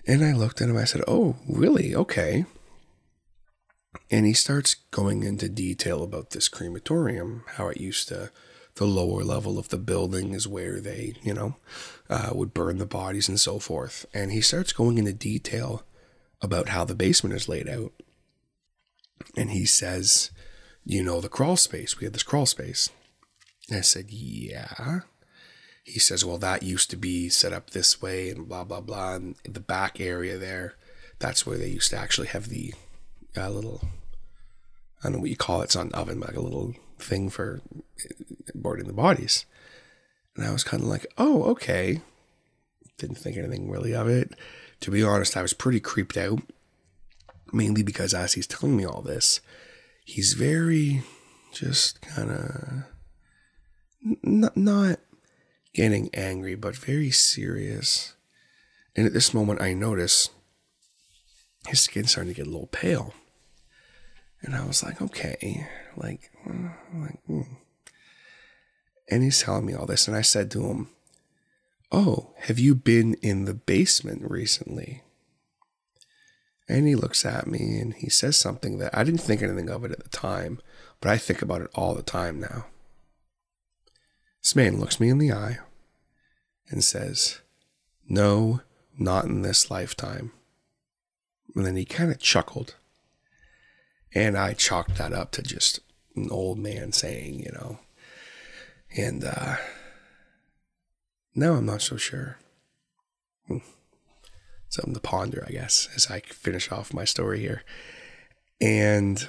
[0.07, 1.93] And I looked at him, I said, Oh, really?
[1.93, 2.45] Okay.
[4.11, 8.31] And he starts going into detail about this crematorium, how it used to,
[8.75, 11.55] the lower level of the building is where they, you know,
[12.09, 14.05] uh, would burn the bodies and so forth.
[14.13, 15.83] And he starts going into detail
[16.41, 17.93] about how the basement is laid out.
[19.37, 20.31] And he says,
[20.83, 22.89] You know, the crawl space, we had this crawl space.
[23.69, 25.01] And I said, Yeah
[25.85, 29.13] he says, well, that used to be set up this way and blah, blah, blah.
[29.13, 30.73] And the back area there,
[31.19, 32.73] that's where they used to actually have the
[33.37, 33.81] uh, little,
[35.01, 36.73] I don't know what you call it, it's on oven, like a little
[37.05, 37.61] thing for
[38.53, 39.45] boarding the bodies.
[40.35, 42.01] And I was kind of like, oh, okay.
[42.97, 44.33] Didn't think anything really of it.
[44.81, 46.41] To be honest, I was pretty creeped out,
[47.53, 49.39] mainly because as he's telling me all this,
[50.03, 51.03] he's very
[51.53, 52.83] just kind of
[54.23, 54.99] n- not
[55.73, 58.13] getting angry, but very serious.
[58.95, 60.29] And at this moment, I notice
[61.67, 63.13] his skin's starting to get a little pale.
[64.41, 65.67] And I was like, okay,
[65.97, 67.47] like, like, mm.
[69.09, 70.07] and he's telling me all this.
[70.07, 70.89] And I said to him,
[71.91, 75.01] Oh, have you been in the basement recently?
[76.67, 79.85] And he looks at me and he says something that I didn't think anything of
[79.85, 80.59] it at the time,
[80.99, 82.65] but I think about it all the time now.
[84.41, 85.59] This man looks me in the eye
[86.69, 87.39] and says,
[88.07, 88.61] No,
[88.97, 90.31] not in this lifetime.
[91.55, 92.75] And then he kind of chuckled.
[94.13, 95.79] And I chalked that up to just
[96.15, 97.79] an old man saying, you know.
[98.97, 99.57] And uh,
[101.33, 102.37] no, I'm not so sure.
[103.47, 103.57] Hmm.
[104.69, 107.63] Something to ponder, I guess, as I finish off my story here.
[108.61, 109.27] And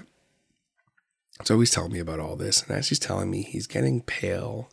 [1.44, 2.62] so he's telling me about all this.
[2.62, 4.70] And as he's telling me, he's getting pale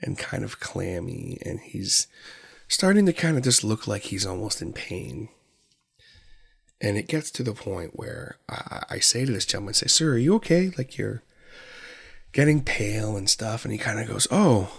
[0.00, 1.38] and kind of clammy.
[1.44, 2.06] And he's
[2.68, 5.28] starting to kind of just look like he's almost in pain.
[6.80, 9.88] And it gets to the point where I, I say to this gentleman, I say,
[9.88, 10.72] Sir, are you okay?
[10.78, 11.22] Like you're
[12.32, 13.64] getting pale and stuff.
[13.64, 14.72] And he kind of goes, Oh,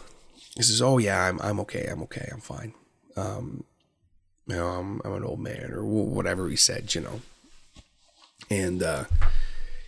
[0.56, 1.88] he says, Oh, yeah, I'm, I'm okay.
[1.90, 2.30] I'm okay.
[2.32, 2.74] I'm fine.
[3.16, 3.64] Um,
[4.48, 7.22] you know, I'm, I'm an old man or whatever he said, you know.
[8.50, 9.06] And, uh,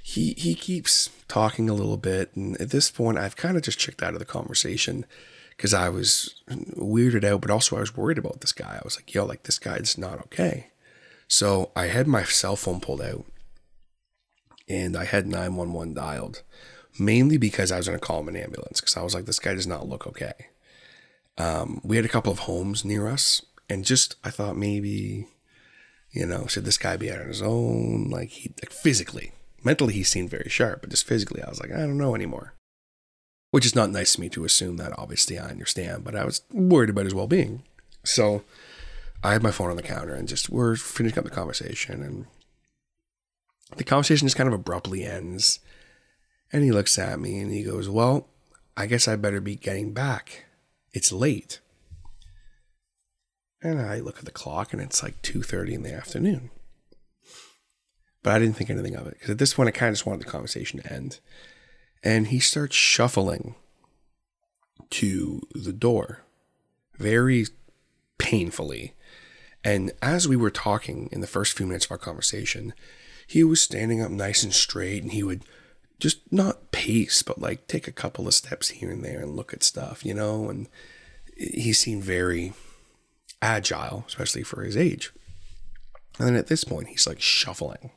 [0.06, 2.36] he, he keeps talking a little bit.
[2.36, 5.06] And at this point, I've kind of just checked out of the conversation
[5.56, 8.76] because I was weirded out, but also I was worried about this guy.
[8.76, 10.68] I was like, yo, like this guy's not okay.
[11.28, 13.26] So I had my cell phone pulled out
[14.68, 16.44] and I had 911 dialed
[17.00, 19.40] mainly because I was going to call him an ambulance because I was like, this
[19.40, 20.34] guy does not look okay.
[21.38, 25.28] Um, we had a couple of homes near us and just, I thought maybe,
[26.12, 28.10] you know, should this guy be out on his own?
[28.10, 29.34] Like he, like physically,
[29.64, 32.54] mentally, he seemed very sharp, but just physically, I was like, I don't know anymore.
[33.52, 36.42] Which is not nice to me to assume that, obviously, I understand, but I was
[36.52, 37.64] worried about his well being.
[38.04, 38.44] So
[39.24, 42.26] I had my phone on the counter and just we're finishing up the conversation and
[43.78, 45.60] the conversation just kind of abruptly ends.
[46.52, 48.28] And he looks at me and he goes, Well,
[48.78, 50.46] I guess I better be getting back.
[50.92, 51.60] It's late.
[53.62, 56.52] And I look at the clock and it's like 2:30 in the afternoon.
[58.22, 60.06] But I didn't think anything of it because at this point I kind of just
[60.06, 61.20] wanted the conversation to end.
[62.04, 63.56] And he starts shuffling
[64.92, 66.22] to the door
[66.98, 67.48] very
[68.18, 68.94] painfully
[69.64, 72.74] and as we were talking in the first few minutes of our conversation,
[73.28, 75.44] he was standing up nice and straight and he would
[76.04, 79.54] just not pace, but like take a couple of steps here and there and look
[79.54, 80.50] at stuff, you know?
[80.50, 80.68] And
[81.38, 82.52] he seemed very
[83.42, 85.14] agile, especially for his age.
[86.20, 87.92] And then at this point, he's like shuffling.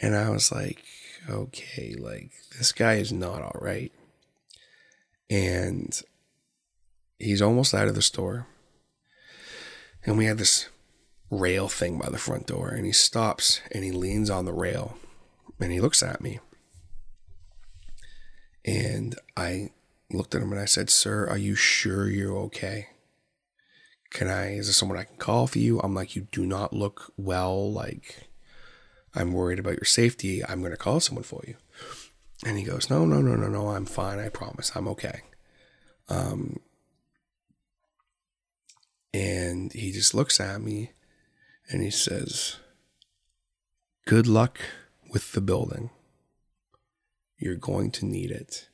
[0.00, 0.84] And I was like,
[1.28, 3.90] okay, like this guy is not all right.
[5.28, 6.00] And
[7.18, 8.46] he's almost out of the store
[10.04, 10.68] and we had this
[11.28, 14.96] rail thing by the front door and he stops and he leans on the rail
[15.60, 16.38] and he looks at me
[18.64, 19.70] and i
[20.10, 22.88] looked at him and i said sir are you sure you're okay?
[24.10, 25.80] Can i is there someone i can call for you?
[25.80, 27.72] I'm like you do not look well.
[27.72, 28.28] Like
[29.14, 30.44] i'm worried about your safety.
[30.44, 31.56] I'm going to call someone for you.
[32.44, 34.18] And he goes no no no no no i'm fine.
[34.18, 34.72] I promise.
[34.74, 35.22] I'm okay.
[36.08, 36.60] Um
[39.14, 40.92] and he just looks at me
[41.68, 42.56] and he says,
[44.06, 44.58] Good luck
[45.10, 45.90] with the building.
[47.42, 48.68] You're going to need it.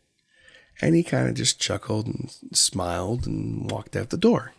[0.81, 4.53] And he kind of just chuckled and smiled and walked out the door.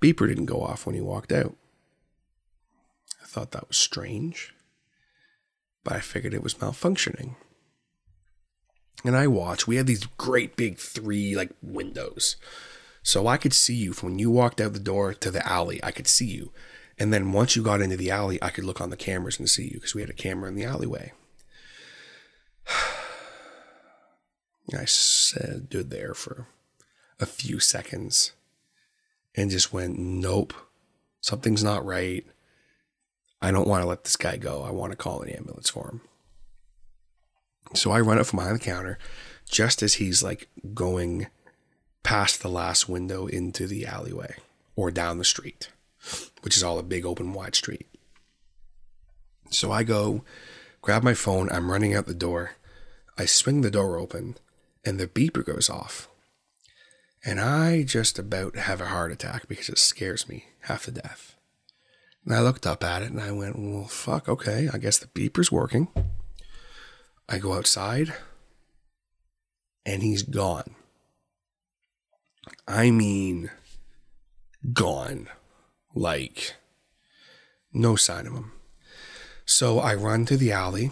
[0.00, 1.54] Beeper didn't go off when he walked out.
[3.22, 4.54] I thought that was strange,
[5.84, 7.36] but I figured it was malfunctioning.
[9.04, 12.36] And I watched, we had these great big three like windows
[13.06, 15.78] so I could see you from when you walked out the door to the alley.
[15.80, 16.50] I could see you.
[16.98, 19.48] And then once you got into the alley, I could look on the cameras and
[19.48, 21.12] see you because we had a camera in the alleyway.
[24.76, 26.48] I stood there for
[27.20, 28.32] a few seconds
[29.34, 30.54] and just went, nope,
[31.20, 32.24] something's not right.
[33.40, 34.62] I don't want to let this guy go.
[34.62, 36.00] I want to call an ambulance for him.
[37.74, 38.98] So I run up from behind the counter
[39.48, 41.28] just as he's like going
[42.02, 44.36] past the last window into the alleyway
[44.74, 45.70] or down the street,
[46.42, 47.86] which is all a big open wide street.
[49.50, 50.24] So I go,
[50.82, 52.52] grab my phone, I'm running out the door.
[53.18, 54.36] I swing the door open
[54.84, 56.08] and the beeper goes off.
[57.24, 61.34] And I just about have a heart attack because it scares me half to death.
[62.24, 65.08] And I looked up at it and I went, well, fuck, okay, I guess the
[65.08, 65.88] beeper's working.
[67.28, 68.12] I go outside
[69.84, 70.74] and he's gone.
[72.68, 73.50] I mean,
[74.72, 75.28] gone.
[75.96, 76.56] Like,
[77.72, 78.52] no sign of him.
[79.46, 80.90] So I run to the alley,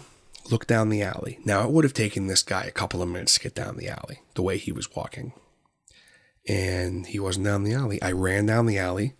[0.49, 1.37] look down the alley.
[1.45, 3.87] Now, it would have taken this guy a couple of minutes to get down the
[3.87, 5.33] alley, the way he was walking.
[6.47, 8.01] And he wasn't down the alley.
[8.01, 9.13] I ran down the alley,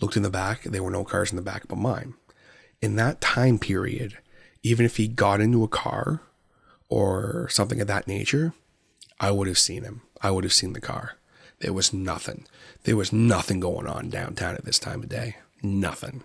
[0.00, 0.62] looked in the back.
[0.62, 2.14] There were no cars in the back but mine.
[2.80, 4.18] In that time period,
[4.62, 6.20] even if he got into a car
[6.88, 8.54] or something of that nature,
[9.18, 10.02] I would have seen him.
[10.20, 11.16] I would have seen the car.
[11.62, 12.44] There was nothing.
[12.82, 15.36] There was nothing going on downtown at this time of day.
[15.62, 16.24] Nothing.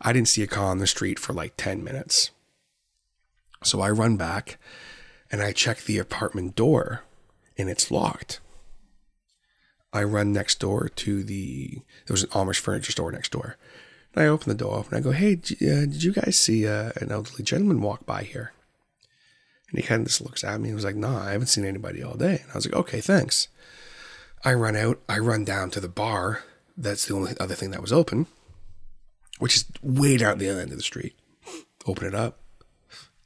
[0.00, 2.30] I didn't see a car on the street for like 10 minutes.
[3.64, 4.58] So I run back
[5.32, 7.02] and I check the apartment door
[7.56, 8.40] and it's locked.
[9.90, 13.56] I run next door to the, there was an Amish furniture store next door.
[14.14, 16.92] And I open the door and I go, hey, uh, did you guys see uh,
[16.96, 18.52] an elderly gentleman walk by here?
[19.70, 21.64] And he kind of just looks at me and was like, nah, I haven't seen
[21.64, 22.40] anybody all day.
[22.42, 23.48] And I was like, okay, thanks.
[24.44, 26.44] I run out, I run down to the bar.
[26.76, 28.26] That's the only other thing that was open,
[29.38, 31.16] which is way down the other end of the street.
[31.86, 32.38] Open it up.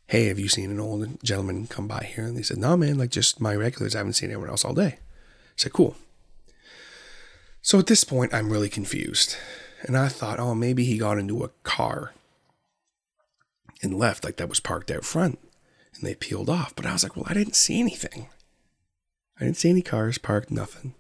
[0.07, 2.25] Hey, have you seen an old gentleman come by here?
[2.25, 3.95] And they said, no, man, like just my regulars.
[3.95, 4.99] I haven't seen anyone else all day.
[4.99, 5.97] I said, cool.
[7.63, 9.37] So at this point, I'm really confused.
[9.83, 12.13] And I thought, oh, maybe he got into a car
[13.83, 15.39] and left, like that was parked out front.
[15.95, 16.75] And they peeled off.
[16.75, 18.29] But I was like, well, I didn't see anything.
[19.41, 20.95] I didn't see any cars parked, nothing.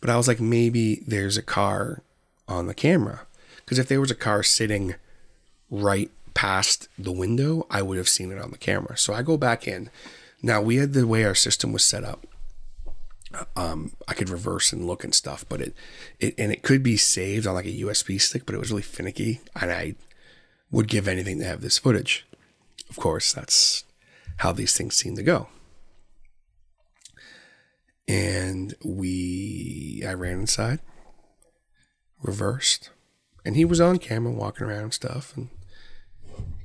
[0.00, 2.02] But I was like, maybe there's a car
[2.48, 3.26] on the camera.
[3.56, 4.94] Because if there was a car sitting
[5.70, 8.96] right past the window, I would have seen it on the camera.
[8.96, 9.90] So I go back in.
[10.42, 12.26] Now, we had the way our system was set up.
[13.54, 15.74] Um, I could reverse and look and stuff, but it,
[16.18, 18.82] it and it could be saved on like a USB stick, but it was really
[18.82, 19.94] finicky, and I
[20.72, 22.26] would give anything to have this footage.
[22.88, 23.84] Of course, that's
[24.38, 25.46] how these things seem to go.
[28.10, 30.80] And we, I ran inside,
[32.20, 32.90] reversed,
[33.44, 35.48] and he was on camera walking around and stuff, and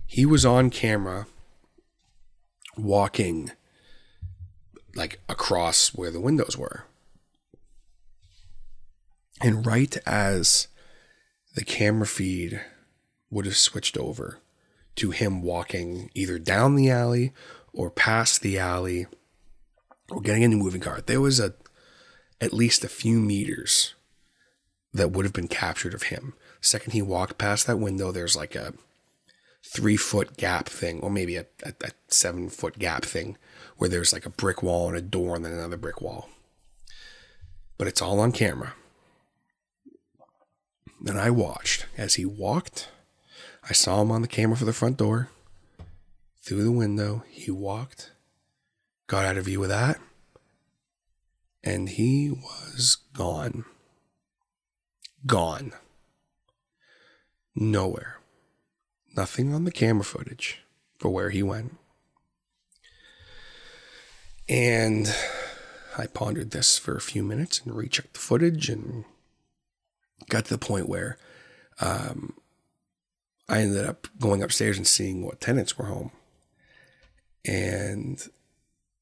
[0.07, 1.27] he was on camera
[2.75, 3.51] walking
[4.95, 6.85] like across where the windows were.
[9.39, 10.67] And right as
[11.53, 12.59] the camera feed
[13.29, 14.39] would have switched over
[14.95, 17.33] to him walking either down the alley
[17.71, 19.05] or past the alley
[20.09, 21.53] or getting in a moving car, there was a
[22.41, 23.95] at least a few meters
[24.93, 26.33] that would have been captured of him.
[26.61, 28.73] second he walked past that window, there's like a
[29.65, 33.37] three foot gap thing, or maybe a, a, a seven foot gap thing,
[33.77, 36.29] where there's like a brick wall and a door and then another brick wall.
[37.77, 38.73] But it's all on camera.
[41.05, 42.89] And I watched as he walked.
[43.67, 45.29] I saw him on the camera for the front door.
[46.41, 48.11] Through the window, he walked,
[49.07, 49.99] got out of view of that,
[51.63, 53.65] and he was gone.
[55.25, 55.73] Gone.
[57.55, 58.19] Nowhere.
[59.15, 60.61] Nothing on the camera footage
[60.99, 61.77] for where he went.
[64.47, 65.13] And
[65.97, 69.05] I pondered this for a few minutes and rechecked the footage and
[70.29, 71.17] got to the point where
[71.79, 72.33] um,
[73.49, 76.11] I ended up going upstairs and seeing what tenants were home.
[77.45, 78.27] And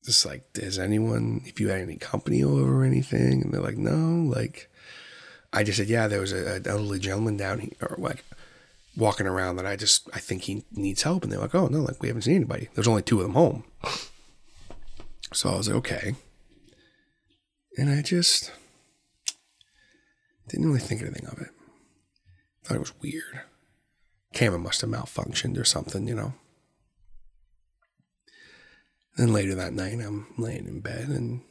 [0.05, 3.41] just like, does anyone, if you had any company over or anything?
[3.41, 4.69] And they're like, no, like,
[5.51, 8.23] I just said, yeah, there was a, an elderly gentleman down here, or like
[8.97, 11.23] walking around that I just, I think he needs help.
[11.23, 12.69] And they're like, oh, no, like, we haven't seen anybody.
[12.73, 13.63] There's only two of them home.
[15.31, 16.15] So I was like, okay.
[17.77, 18.51] And I just
[20.47, 21.49] didn't really think anything of it.
[22.63, 23.41] Thought it was weird.
[24.33, 26.33] Camera must have malfunctioned or something, you know.
[29.15, 31.41] Then later that night, I'm laying in bed and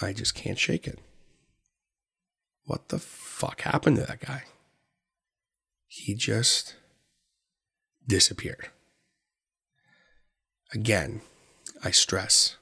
[0.00, 1.00] I just can't shake it.
[2.64, 4.44] What the fuck happened to that guy?
[5.86, 6.76] He just
[8.06, 8.68] disappeared.
[10.72, 11.22] Again,
[11.82, 12.56] I stress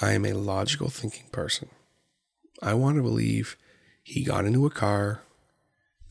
[0.00, 1.70] I am a logical thinking person.
[2.62, 3.56] I want to believe
[4.04, 5.22] he got into a car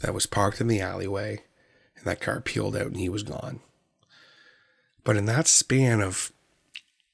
[0.01, 1.39] that was parked in the alleyway
[1.95, 3.61] and that car peeled out and he was gone.
[5.08, 6.34] But in that span of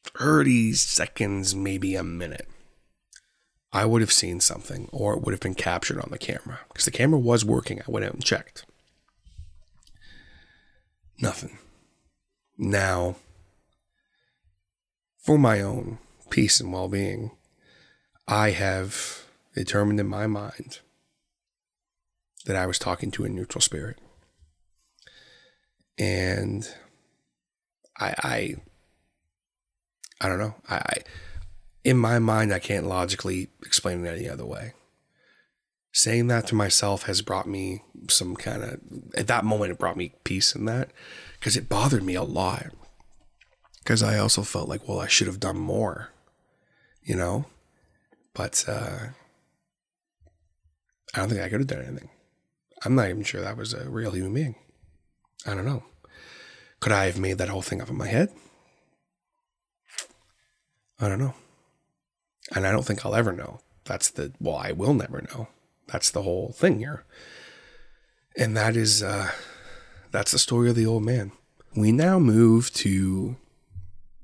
[0.04, 2.48] 30 seconds, maybe a minute,
[3.72, 6.86] I would have seen something or it would have been captured on the camera because
[6.86, 7.82] the camera was working.
[7.82, 8.66] I went out and checked.
[11.22, 11.60] Nothing.
[12.58, 13.18] Now,
[15.20, 16.00] for my own
[16.32, 17.30] peace and well being,
[18.28, 20.80] I have determined in my mind
[22.48, 24.00] that I was talking to a neutral spirit.
[26.00, 26.68] And
[28.00, 28.56] I I
[30.22, 30.56] I don't know.
[30.70, 30.98] I, I
[31.84, 34.74] in my mind I can't logically explain it any other way.
[35.92, 38.80] Saying that to myself has brought me some kind of
[39.16, 40.90] at that moment it brought me peace in that
[41.40, 42.72] because it bothered me a lot
[43.84, 46.10] because I also felt like, well, I should have done more,
[47.04, 47.46] you know?
[48.34, 49.08] But uh,
[51.14, 52.10] I don't think I could have done anything.
[52.86, 54.56] I'm not even sure that was a real human being.
[55.46, 55.84] I don't know.
[56.84, 58.28] Could I have made that whole thing up in my head?
[61.00, 61.34] I don't know.
[62.54, 63.62] And I don't think I'll ever know.
[63.86, 65.48] That's the, well, I will never know.
[65.88, 67.06] That's the whole thing here.
[68.36, 69.32] And that is, uh,
[70.12, 71.32] that's the story of the old man.
[71.74, 73.38] We now move to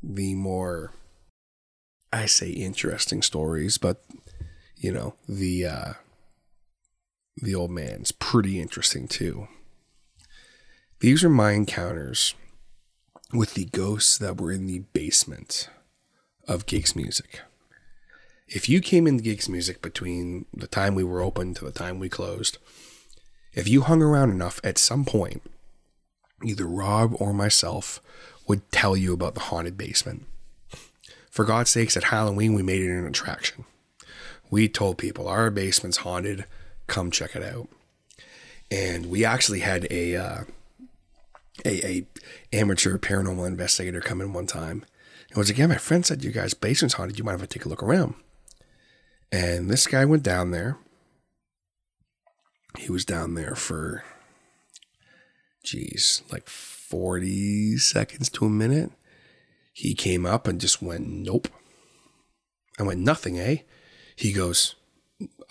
[0.04, 0.92] the more,
[2.12, 4.04] I say interesting stories, but,
[4.76, 5.94] you know, the, uh,
[7.38, 9.48] the old man's pretty interesting too.
[11.00, 12.36] These are my encounters
[13.32, 15.70] with the ghosts that were in the basement
[16.48, 17.42] of Gigs Music.
[18.48, 22.00] If you came into Gigs Music between the time we were open to the time
[22.00, 22.58] we closed,
[23.54, 25.44] if you hung around enough at some point,
[26.44, 28.02] either Rob or myself
[28.48, 30.26] would tell you about the haunted basement.
[31.30, 33.66] For God's sakes, at Halloween, we made it an attraction.
[34.50, 36.46] We told people our basement's haunted,
[36.88, 37.70] come check it out.
[38.72, 40.44] And we actually had a uh,
[41.66, 42.08] a, a
[42.54, 44.86] amateur paranormal investigator come in one time.
[45.30, 47.18] and was again, my friend said, "You guys' basement's haunted.
[47.18, 48.16] You might if to take a look around?"
[49.32, 50.78] And this guy went down there.
[52.78, 54.04] He was down there for,
[55.64, 58.92] geez, like forty seconds to a minute.
[59.74, 61.48] He came up and just went, "Nope."
[62.80, 63.58] I went, "Nothing, eh?"
[64.16, 64.76] He goes,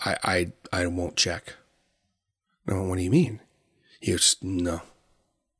[0.03, 0.51] "I I
[0.83, 1.55] I won't check."
[2.65, 3.39] Went, "What do you mean?"
[3.99, 4.81] He goes, "No,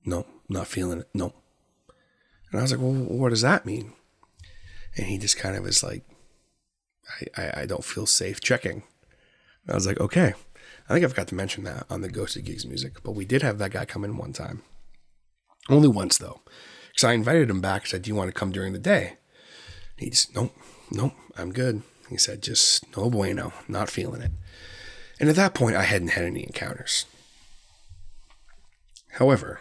[0.06, 1.10] no, not feeling it.
[1.14, 1.34] No."
[2.52, 3.93] And I was like, "Well, what does that mean?"
[4.97, 6.04] And he just kind of was like,
[7.38, 8.84] I, I, I don't feel safe checking.
[9.64, 10.34] And I was like, okay.
[10.88, 13.26] I think I forgot to mention that on the Ghosts of Gigs music, but we
[13.26, 14.64] did have that guy come in one time.
[15.70, 16.41] Only once though.
[16.88, 19.18] Because I invited him back, said, Do you want to come during the day?
[19.97, 20.56] He just, Nope,
[20.91, 21.84] nope, I'm good.
[22.10, 24.32] He said, Just no bueno, not feeling it.
[25.20, 27.06] And at that point, I hadn't had any encounters.
[29.14, 29.60] However,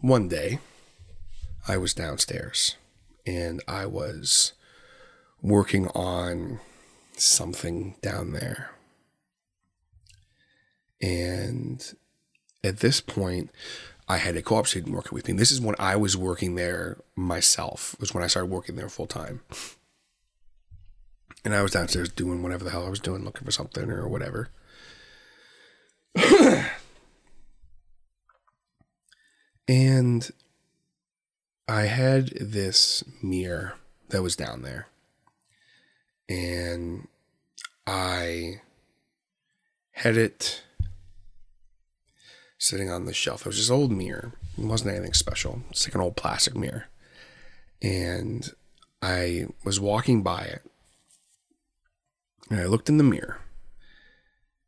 [0.00, 0.58] one day,
[1.68, 2.76] I was downstairs
[3.26, 4.52] and I was
[5.42, 6.60] working on
[7.16, 8.70] something down there.
[11.02, 11.82] And
[12.62, 13.50] at this point,
[14.08, 15.34] I had a co-op student working with me.
[15.34, 17.94] This is when I was working there myself.
[18.00, 19.40] Was when I started working there full time.
[21.44, 24.08] And I was downstairs doing whatever the hell I was doing, looking for something or
[24.08, 24.50] whatever.
[29.68, 30.30] and
[31.68, 33.74] I had this mirror
[34.08, 34.88] that was down there.
[36.28, 37.08] And
[37.86, 38.60] I
[39.92, 40.62] had it
[42.58, 43.42] sitting on the shelf.
[43.42, 44.32] It was this old mirror.
[44.58, 45.62] It wasn't anything special.
[45.70, 46.86] It's like an old plastic mirror.
[47.82, 48.50] And
[49.00, 50.62] I was walking by it.
[52.50, 53.38] And I looked in the mirror.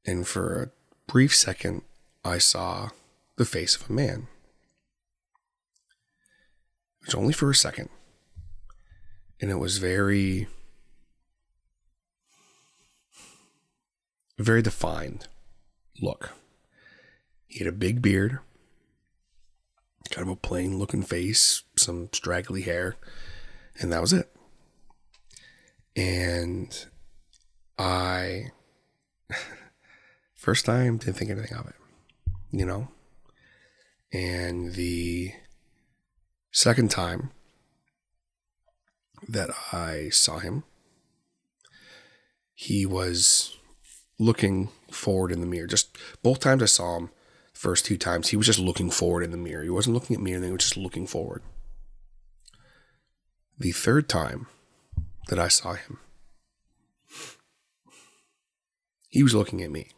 [0.07, 1.83] And for a brief second,
[2.25, 2.91] I saw
[3.37, 4.29] the face of a man.
[7.03, 7.89] It was only for a second.
[9.41, 10.47] And it was very,
[14.39, 15.27] very defined
[16.01, 16.31] look.
[17.47, 18.39] He had a big beard,
[20.11, 22.97] kind of a plain looking face, some straggly hair,
[23.81, 24.35] and that was it.
[25.97, 26.87] And
[27.79, 28.53] I,
[30.35, 31.75] first time, didn't think anything of it,
[32.51, 32.89] you know?
[34.13, 35.33] And the
[36.53, 37.31] second time
[39.27, 40.65] that I saw him,
[42.55, 43.57] he was
[44.19, 45.67] looking forward in the mirror.
[45.67, 47.11] Just both times I saw him,
[47.53, 49.65] first two times, he was just looking forward in the mirror.
[49.65, 51.43] He wasn't looking at me anything, he was just looking forward.
[53.59, 54.47] The third time
[55.29, 55.99] that I saw him,
[59.09, 59.89] he was looking at me.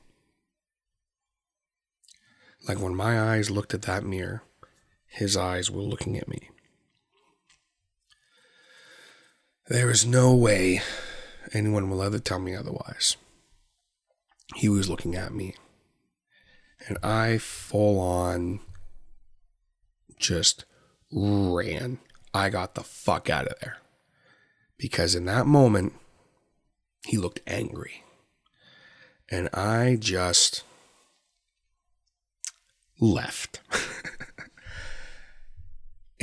[2.68, 4.42] Like when my eyes looked at that mirror,
[5.14, 6.50] his eyes were looking at me.
[9.68, 10.82] There is no way
[11.52, 13.16] anyone will ever tell me otherwise.
[14.56, 15.54] He was looking at me.
[16.88, 18.58] And I full on
[20.18, 20.64] just
[21.12, 21.98] ran.
[22.34, 23.78] I got the fuck out of there.
[24.76, 25.92] Because in that moment,
[27.06, 28.02] he looked angry.
[29.30, 30.64] And I just
[32.98, 33.60] left.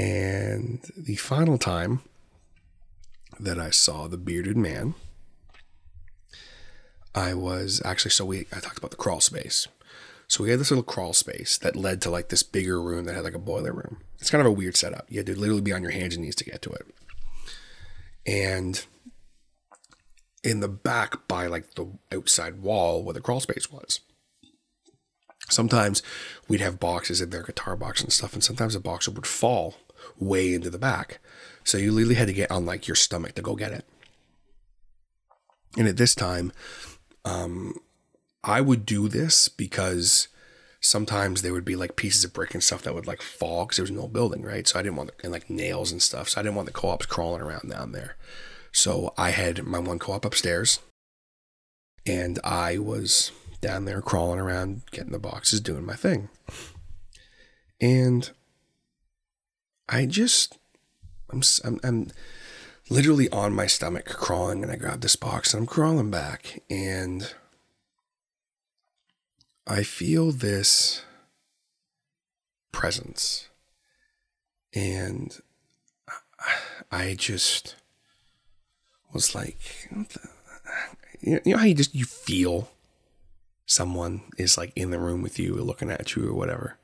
[0.02, 2.02] and the final time
[3.40, 4.96] that I saw the bearded man,
[7.14, 9.68] I was actually so we I talked about the crawl space.
[10.28, 13.14] So we had this little crawl space that led to like this bigger room that
[13.14, 13.98] had like a boiler room.
[14.18, 15.06] It's kind of a weird setup.
[15.08, 16.88] You had to literally be on your hands and knees to get to it.
[18.26, 18.84] And
[20.44, 24.00] in the back by like the outside wall where the crawl space was.
[25.50, 26.02] Sometimes
[26.48, 29.76] we'd have boxes in there, guitar box and stuff, and sometimes a boxer would fall
[30.20, 31.20] way into the back.
[31.64, 33.86] So you literally had to get on like your stomach to go get it.
[35.78, 36.52] And at this time,
[37.24, 37.76] um,
[38.44, 40.28] I would do this because
[40.82, 43.78] sometimes there would be like pieces of brick and stuff that would like fall because
[43.78, 44.68] there was no building, right?
[44.68, 46.30] So I didn't want the, and like nails and stuff.
[46.30, 48.18] So I didn't want the co-ops crawling around down there.
[48.72, 50.80] So I had my one co-op upstairs,
[52.06, 56.30] and I was down there crawling around, getting the boxes, doing my thing.
[57.80, 58.32] And
[59.92, 60.58] I just,
[61.30, 62.12] I'm, I'm, I'm
[62.90, 67.34] literally on my stomach crawling, and I grab this box and I'm crawling back, and
[69.68, 71.04] I feel this
[72.72, 73.50] presence.
[74.74, 75.38] And
[76.90, 77.76] I just
[79.14, 79.90] was like,
[81.20, 82.70] you know how you just you feel
[83.66, 86.78] someone is like in the room with you, looking at you or whatever.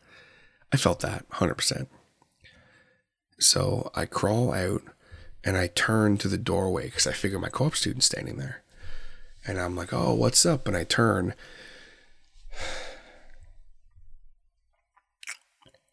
[0.72, 1.88] I felt that 100%.
[3.40, 4.82] So I crawl out
[5.44, 8.64] and I turn to the doorway because I figure my co-op student's standing there.
[9.46, 10.68] And I'm like, oh, what's up?
[10.68, 11.34] And I turn.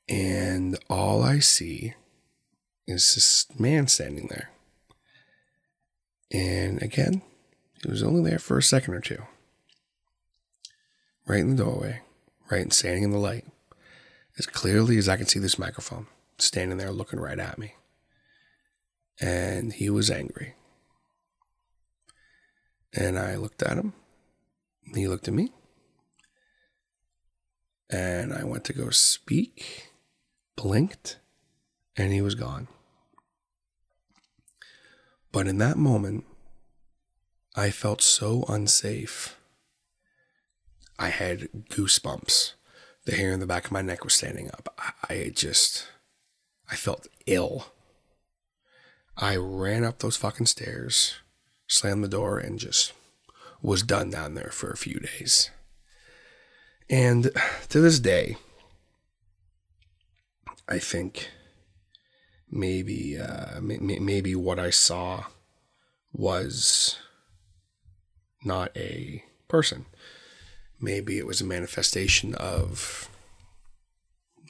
[0.08, 1.94] And all I see
[2.86, 4.50] is this man standing there.
[6.32, 7.22] And again,
[7.82, 9.22] he was only there for a second or two.
[11.26, 12.00] Right in the doorway,
[12.50, 13.46] right and standing in the light.
[14.36, 16.06] As clearly as I can see this microphone,
[16.38, 17.74] standing there looking right at me.
[19.20, 20.54] And he was angry.
[22.92, 23.92] And I looked at him.
[24.94, 25.52] He looked at me.
[27.90, 29.92] And I went to go speak,
[30.56, 31.18] blinked,
[31.96, 32.68] and he was gone.
[35.32, 36.24] But in that moment,
[37.56, 39.36] I felt so unsafe.
[40.98, 42.52] I had goosebumps.
[43.04, 44.80] The hair in the back of my neck was standing up.
[45.08, 45.86] I just,
[46.70, 47.68] I felt ill.
[49.16, 51.14] I ran up those fucking stairs,
[51.66, 52.92] slammed the door, and just
[53.62, 55.50] was done down there for a few days.
[56.90, 57.30] And
[57.70, 58.36] to this day,
[60.68, 61.30] I think
[62.50, 65.24] maybe uh, maybe what I saw
[66.12, 66.98] was
[68.44, 69.86] not a person.
[70.80, 73.08] Maybe it was a manifestation of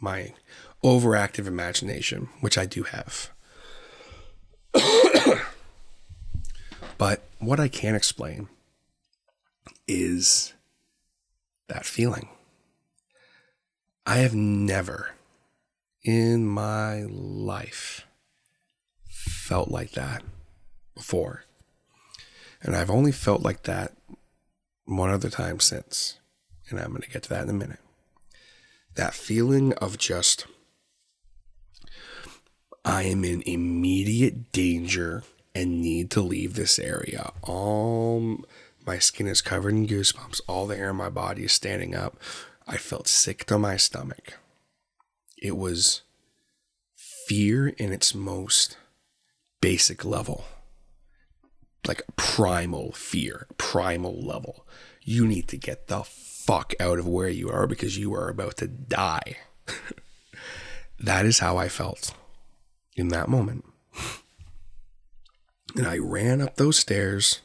[0.00, 0.34] my
[0.84, 3.30] overactive imagination, which I do have.
[6.98, 8.48] but what I can't explain
[9.88, 10.52] is
[11.68, 12.28] that feeling.
[14.06, 15.12] I have never
[16.02, 18.06] in my life
[19.08, 20.22] felt like that
[20.94, 21.44] before.
[22.62, 23.92] And I've only felt like that
[24.84, 26.18] one other time since.
[26.68, 27.78] And I'm going to get to that in a minute.
[28.94, 30.46] That feeling of just,
[32.84, 35.22] I am in immediate danger
[35.54, 37.32] and need to leave this area.
[37.42, 38.38] All
[38.86, 40.42] my skin is covered in goosebumps.
[40.46, 42.18] All the hair in my body is standing up.
[42.66, 44.38] I felt sick to my stomach.
[45.40, 46.02] It was
[47.26, 48.76] fear in its most
[49.62, 50.44] basic level,
[51.86, 54.66] like primal fear, primal level.
[55.02, 58.58] You need to get the fuck out of where you are because you are about
[58.58, 59.38] to die.
[61.00, 62.14] that is how I felt
[62.94, 63.64] in that moment.
[65.76, 67.40] And I ran up those stairs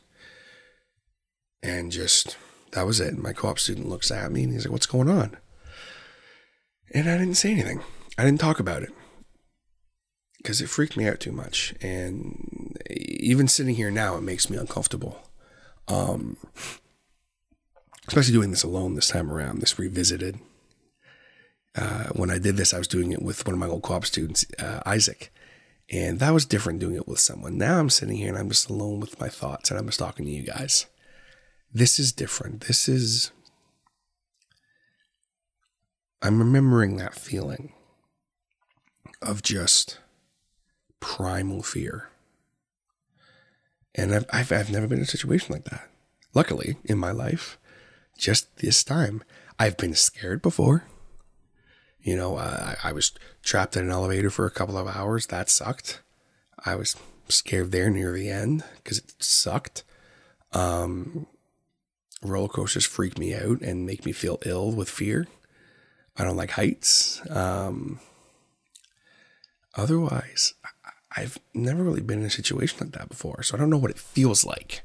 [1.64, 2.38] and just,
[2.72, 3.18] that was it.
[3.18, 5.38] My co op student looks at me and he's like, What's going on?
[6.94, 7.82] And I didn't say anything.
[8.18, 8.92] I didn't talk about it
[10.38, 11.74] because it freaked me out too much.
[11.82, 15.20] And even sitting here now, it makes me uncomfortable.
[15.88, 16.38] Um,
[18.08, 20.40] especially doing this alone this time around, this revisited.
[21.76, 24.06] Uh, when I did this, I was doing it with one of my old co-op
[24.06, 25.32] students, uh, Isaac,
[25.92, 27.58] and that was different doing it with someone.
[27.58, 30.26] Now I'm sitting here and I'm just alone with my thoughts, and I'm just talking
[30.26, 30.86] to you guys.
[31.74, 32.62] This is different.
[32.62, 33.32] This is.
[36.22, 37.74] I'm remembering that feeling
[39.22, 40.00] of just
[41.00, 42.10] primal fear.
[43.96, 45.90] And I've, I've, I've never been in a situation like that.
[46.34, 47.58] Luckily, in my life,
[48.18, 49.24] just this time,
[49.58, 50.84] I've been scared before.
[52.02, 53.12] You know, I, I was
[53.44, 55.28] trapped in an elevator for a couple of hours.
[55.28, 56.02] That sucked.
[56.66, 56.96] I was
[57.28, 59.84] scared there near the end because it sucked.
[60.54, 61.28] Um,
[62.22, 65.28] roller coasters freak me out and make me feel ill with fear.
[66.18, 67.22] I don't like heights.
[67.30, 68.00] Um,
[69.76, 70.54] otherwise,
[71.16, 73.92] I've never really been in a situation like that before, so I don't know what
[73.92, 74.82] it feels like.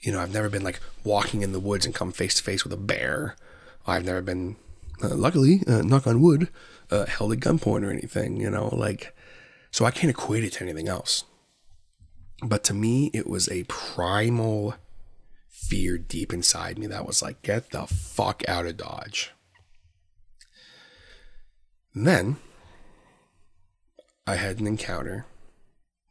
[0.00, 2.64] You know, I've never been like walking in the woods and come face to face
[2.64, 3.34] with a bear.
[3.86, 4.56] I've never been,
[5.02, 6.48] uh, luckily, uh, knock on wood,
[6.90, 8.36] uh, held at gunpoint or anything.
[8.36, 9.14] You know, like,
[9.70, 11.24] so I can't equate it to anything else.
[12.42, 14.74] But to me, it was a primal
[15.48, 19.32] fear deep inside me that was like, get the fuck out of Dodge.
[21.94, 22.36] And then
[24.26, 25.24] I had an encounter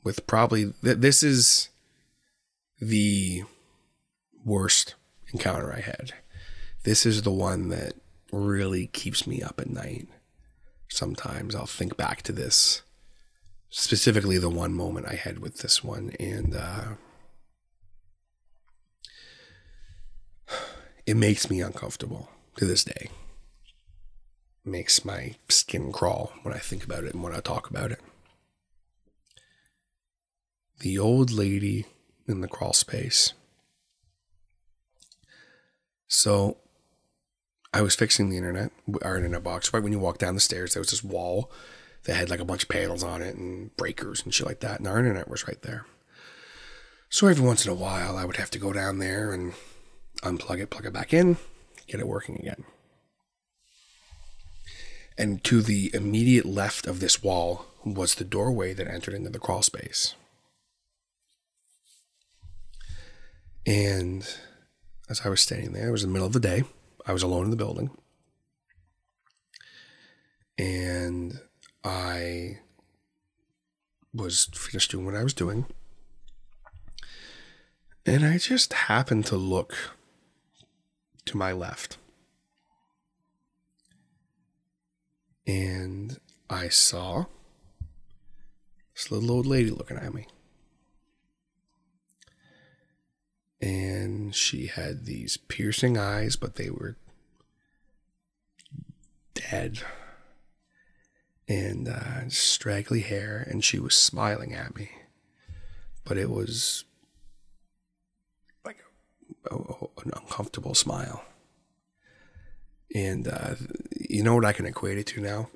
[0.04, 1.70] with probably, th- this is
[2.82, 3.44] the
[4.44, 4.96] worst
[5.32, 6.14] encounter I had.
[6.84, 7.94] This is the one that
[8.36, 10.08] really keeps me up at night.
[10.90, 12.82] Sometimes I'll think back to this,
[13.70, 16.84] specifically the one moment I had with this one, and uh,
[21.06, 23.10] it makes me uncomfortable to this day.
[24.66, 28.02] makes my skin crawl when I think about it and when I talk about it.
[30.80, 31.86] The old lady
[32.28, 33.34] in the crawl space.
[36.08, 36.58] So
[37.76, 38.72] I was fixing the internet,
[39.02, 39.74] our internet box.
[39.74, 41.52] Right when you walk down the stairs, there was this wall
[42.06, 44.80] that had like a bunch of panels on it and breakers and shit like that.
[44.80, 45.86] And our internet was right there.
[47.10, 49.56] So every once in a while, I would have to go down there and
[50.22, 51.36] unplug it, plug it back in,
[51.86, 52.64] get it working again.
[55.18, 59.40] And to the immediate left of this wall was the doorway that entered into the
[59.40, 60.16] crawl space.
[63.66, 64.26] And
[65.10, 66.64] as I was standing there, it was the middle of the day.
[67.06, 67.92] I was alone in the building.
[70.58, 71.40] And
[71.84, 72.60] I
[74.14, 75.66] was finished doing what I was doing.
[78.06, 79.76] And I just happened to look
[81.26, 81.98] to my left.
[85.46, 87.26] And I saw
[88.96, 90.28] this little old lady looking at me.
[93.66, 96.98] And she had these piercing eyes, but they were
[99.34, 99.80] dead,
[101.48, 104.92] and uh, straggly hair, and she was smiling at me,
[106.04, 106.84] but it was
[108.64, 108.78] like
[109.50, 111.26] a, a, an uncomfortable smile.
[112.94, 113.56] And uh,
[114.00, 115.50] you know what I can equate it to now?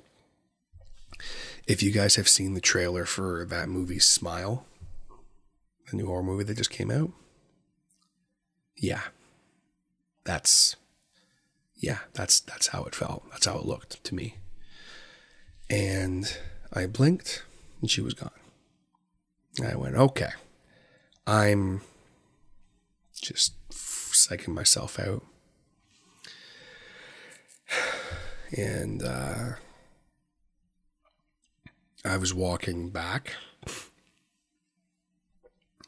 [1.68, 4.66] If you guys have seen the trailer for that movie Smile,
[5.90, 7.12] the new horror movie that just came out,
[8.80, 9.02] yeah,
[10.24, 10.76] that's,
[11.76, 13.30] yeah, that's, that's how it felt.
[13.30, 14.36] That's how it looked to me.
[15.68, 16.36] And
[16.72, 17.44] I blinked
[17.80, 18.30] and she was gone.
[19.64, 20.30] I went, okay,
[21.26, 21.82] I'm
[23.20, 25.22] just psyching myself out.
[28.56, 29.50] And uh,
[32.04, 33.34] I was walking back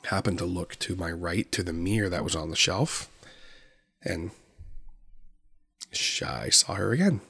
[0.07, 3.09] happened to look to my right to the mirror that was on the shelf,
[4.05, 4.31] and
[6.25, 7.21] I saw her again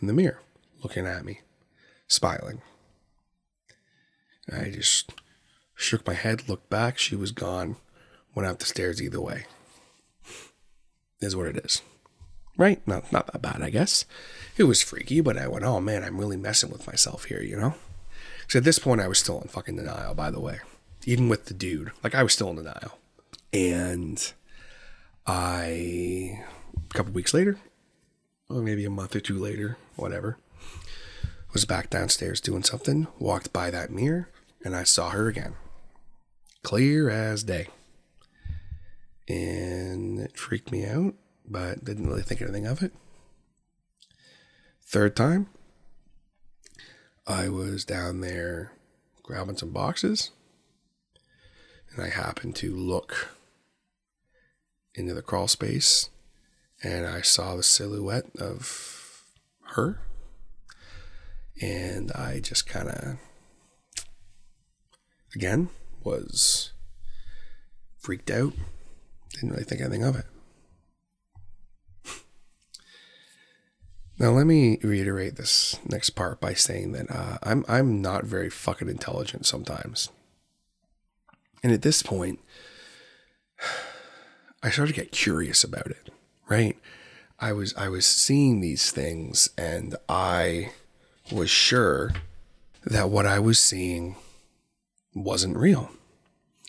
[0.00, 0.40] in the mirror,
[0.82, 1.40] looking at me,
[2.06, 2.62] smiling.
[4.52, 5.12] I just
[5.74, 6.98] shook my head, looked back.
[6.98, 7.76] She was gone.
[8.34, 9.46] Went up the stairs either way.
[11.20, 11.82] Is what it is.
[12.56, 12.86] Right?
[12.86, 14.04] Not not that bad, I guess.
[14.56, 17.56] It was freaky, but I went, oh man, I'm really messing with myself here, you
[17.56, 17.74] know?
[18.48, 20.60] So at this point, I was still in fucking denial, by the way
[21.06, 21.92] even with the dude.
[22.02, 22.98] Like I was still in denial.
[23.52, 24.32] And
[25.26, 26.40] I,
[26.90, 27.58] a couple weeks later,
[28.48, 30.38] or maybe a month or two later, whatever,
[31.52, 34.28] was back downstairs doing something, walked by that mirror,
[34.64, 35.54] and I saw her again.
[36.62, 37.68] Clear as day.
[39.28, 41.14] And it freaked me out,
[41.48, 42.92] but didn't really think anything of it.
[44.82, 45.48] Third time,
[47.26, 48.72] I was down there
[49.22, 50.30] grabbing some boxes
[52.00, 53.28] and I happened to look
[54.94, 56.08] into the crawl space
[56.82, 59.22] and I saw the silhouette of
[59.74, 60.00] her.
[61.60, 63.18] And I just kind of,
[65.34, 65.68] again,
[66.02, 66.72] was
[67.98, 68.54] freaked out.
[69.34, 70.24] Didn't really think anything of it.
[74.18, 78.48] Now let me reiterate this next part by saying that uh, I'm I'm not very
[78.48, 80.10] fucking intelligent sometimes.
[81.62, 82.40] And at this point,
[84.62, 86.10] I started to get curious about it,
[86.48, 86.76] right?
[87.38, 90.72] I was I was seeing these things and I
[91.32, 92.12] was sure
[92.84, 94.16] that what I was seeing
[95.14, 95.90] wasn't real.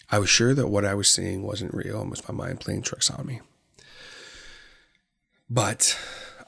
[0.10, 2.84] I was sure that what I was seeing wasn't real and was my mind playing
[2.84, 3.42] tricks on me.
[5.50, 5.98] But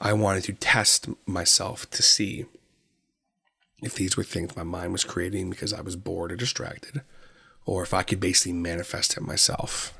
[0.00, 2.46] I wanted to test myself to see
[3.82, 7.02] if these were things my mind was creating because I was bored or distracted,
[7.66, 9.94] or if I could basically manifest it myself.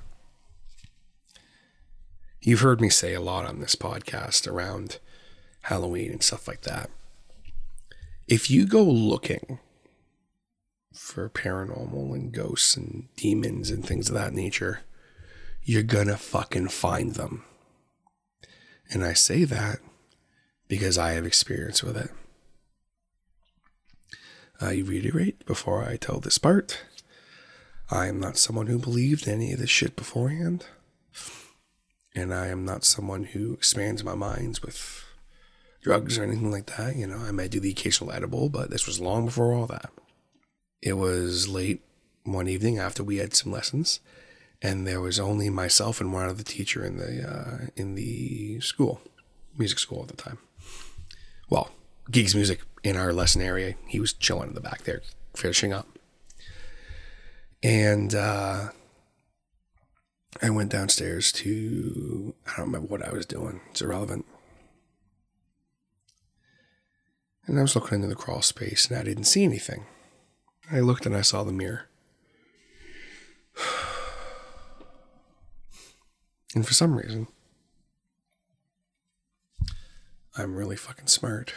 [2.41, 4.99] You've heard me say a lot on this podcast around
[5.63, 6.91] Halloween and stuff like that.
[8.29, 9.59] If you go looking
[10.93, 14.81] for paranormal and ghosts and demons and things of that nature,
[15.63, 17.45] you're gonna fucking find them.
[18.91, 19.79] And I say that
[20.69, 22.11] because I have experience with it.
[24.61, 26.81] I reiterate before I tell this part
[27.91, 30.67] I am not someone who believed any of this shit beforehand.
[32.15, 35.05] And I am not someone who expands my minds with
[35.83, 36.97] drugs or anything like that.
[36.97, 39.91] You know, I might do the occasional edible, but this was long before all that.
[40.81, 41.83] It was late
[42.25, 44.01] one evening after we had some lessons,
[44.63, 49.01] and there was only myself and one other teacher in the uh, in the school,
[49.59, 50.39] music school at the time.
[51.51, 51.71] Well,
[52.11, 53.75] gigs music in our lesson area.
[53.87, 55.03] He was chilling in the back there,
[55.35, 55.94] finishing up.
[57.65, 58.69] And uh,
[60.43, 63.63] I went downstairs to, I don't remember what I was doing.
[63.71, 64.27] It's irrelevant.
[67.47, 69.87] And I was looking into the crawl space and I didn't see anything.
[70.71, 71.89] I looked and I saw the mirror.
[76.57, 77.27] And for some reason,
[80.39, 81.53] I'm really fucking smart.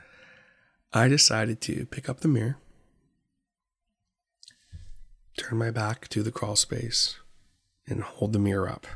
[0.92, 2.56] I decided to pick up the mirror,
[5.36, 7.16] turn my back to the crawl space,
[7.86, 8.86] and hold the mirror up.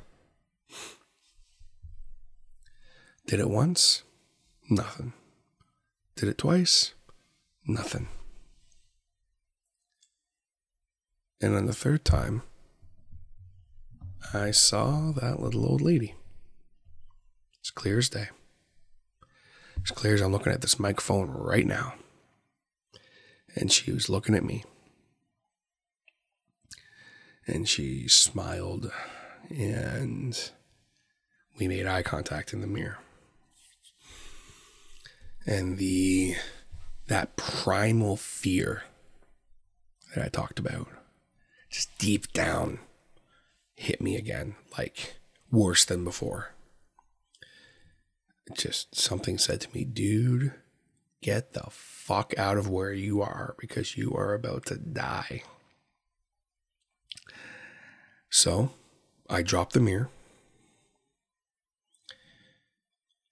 [3.26, 4.02] Did it once?
[4.68, 5.12] Nothing.
[6.16, 6.94] Did it twice?
[7.66, 8.08] Nothing.
[11.40, 12.42] And on the third time,
[14.32, 16.14] I saw that little old lady.
[17.60, 18.28] It's clear as day.
[19.82, 21.94] As clear as I'm looking at this microphone right now.
[23.56, 24.64] And she was looking at me.
[27.46, 28.90] And she smiled
[29.50, 30.50] and
[31.58, 32.98] we made eye contact in the mirror.
[35.46, 36.36] And the
[37.06, 38.84] that primal fear
[40.14, 40.88] that I talked about
[41.68, 42.78] just deep down
[43.76, 45.16] hit me again like
[45.50, 46.54] worse than before
[48.52, 50.52] just something said to me, dude,
[51.22, 55.42] get the fuck out of where you are because you are about to die.
[58.34, 58.70] So
[59.30, 60.10] I drop the mirror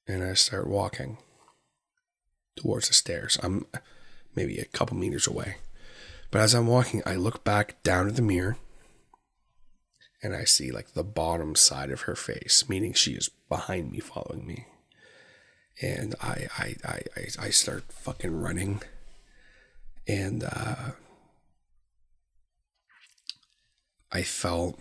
[0.06, 1.18] and I start walking
[2.54, 3.36] towards the stairs.
[3.42, 3.66] I'm
[4.36, 5.56] maybe a couple meters away.
[6.30, 8.58] But as I'm walking, I look back down at the mirror
[10.22, 13.98] and I see like the bottom side of her face, meaning she is behind me,
[13.98, 14.66] following me
[15.80, 17.02] and I I I
[17.40, 18.82] I start fucking running,
[20.06, 20.92] and uh,
[24.12, 24.78] I felt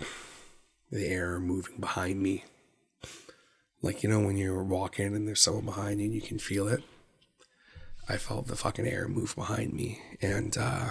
[0.91, 2.43] the air moving behind me,
[3.82, 6.67] like you know when you're walking and there's someone behind you and you can feel
[6.67, 6.84] it.
[8.09, 10.89] I felt the fucking air move behind me, and uh,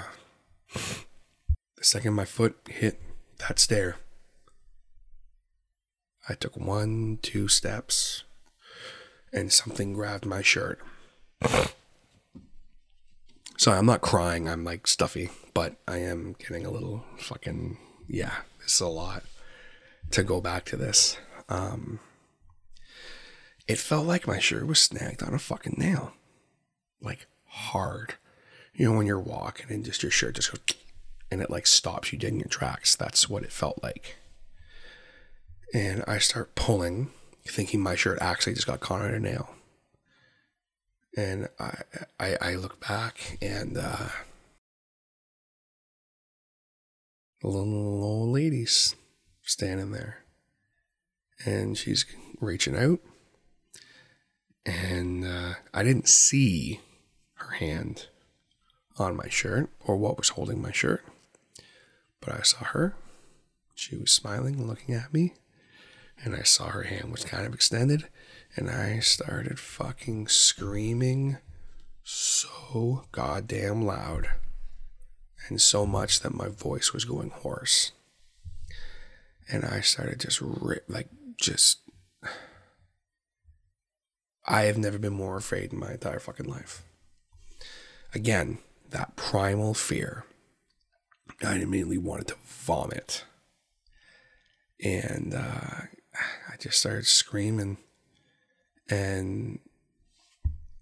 [0.73, 3.01] the second my foot hit
[3.47, 3.97] that stair,
[6.29, 8.25] I took one, two steps
[9.33, 10.81] and something grabbed my shirt.
[13.57, 14.49] Sorry, I'm not crying.
[14.49, 17.77] I'm like stuffy, but I am getting a little fucking
[18.11, 18.35] yeah.
[18.61, 19.23] This is a lot
[20.11, 21.17] to go back to this.
[21.49, 22.01] Um,
[23.67, 26.13] it felt like my shirt was snagged on a fucking nail,
[27.01, 28.15] like hard.
[28.75, 30.77] You know when you're walking and just your shirt just goes
[31.31, 32.97] and it like stops you dead in your tracks.
[32.97, 34.17] That's what it felt like.
[35.73, 37.11] And I start pulling
[37.47, 39.51] thinking my shirt actually just got caught on a nail.
[41.17, 41.75] And I,
[42.19, 44.09] I, I look back and uh,
[47.41, 48.95] the little old lady's
[49.43, 50.25] standing there.
[51.45, 52.05] And she's
[52.41, 53.01] reaching out.
[54.67, 56.81] And uh, I didn't see
[57.35, 58.09] her hand
[58.99, 61.05] on my shirt or what was holding my shirt.
[62.21, 62.95] But I saw her.
[63.75, 65.33] She was smiling and looking at me
[66.25, 68.07] and I saw her hand was kind of extended,
[68.57, 71.39] and I started fucking screaming
[72.03, 74.29] so goddamn loud
[75.51, 77.93] and so much that my voice was going hoarse.
[79.53, 81.81] And I started just rip, like, just.
[84.47, 86.83] I have never been more afraid in my entire fucking life.
[88.15, 88.59] Again,
[88.91, 90.25] that primal fear.
[91.45, 93.25] I immediately wanted to vomit.
[94.83, 95.83] And uh,
[96.49, 97.79] I just started screaming,
[98.89, 99.59] and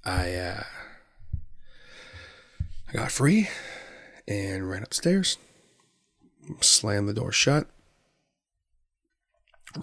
[0.04, 0.62] I uh,
[2.88, 3.48] I got free
[4.28, 5.38] and ran upstairs,
[6.60, 7.66] slammed the door shut,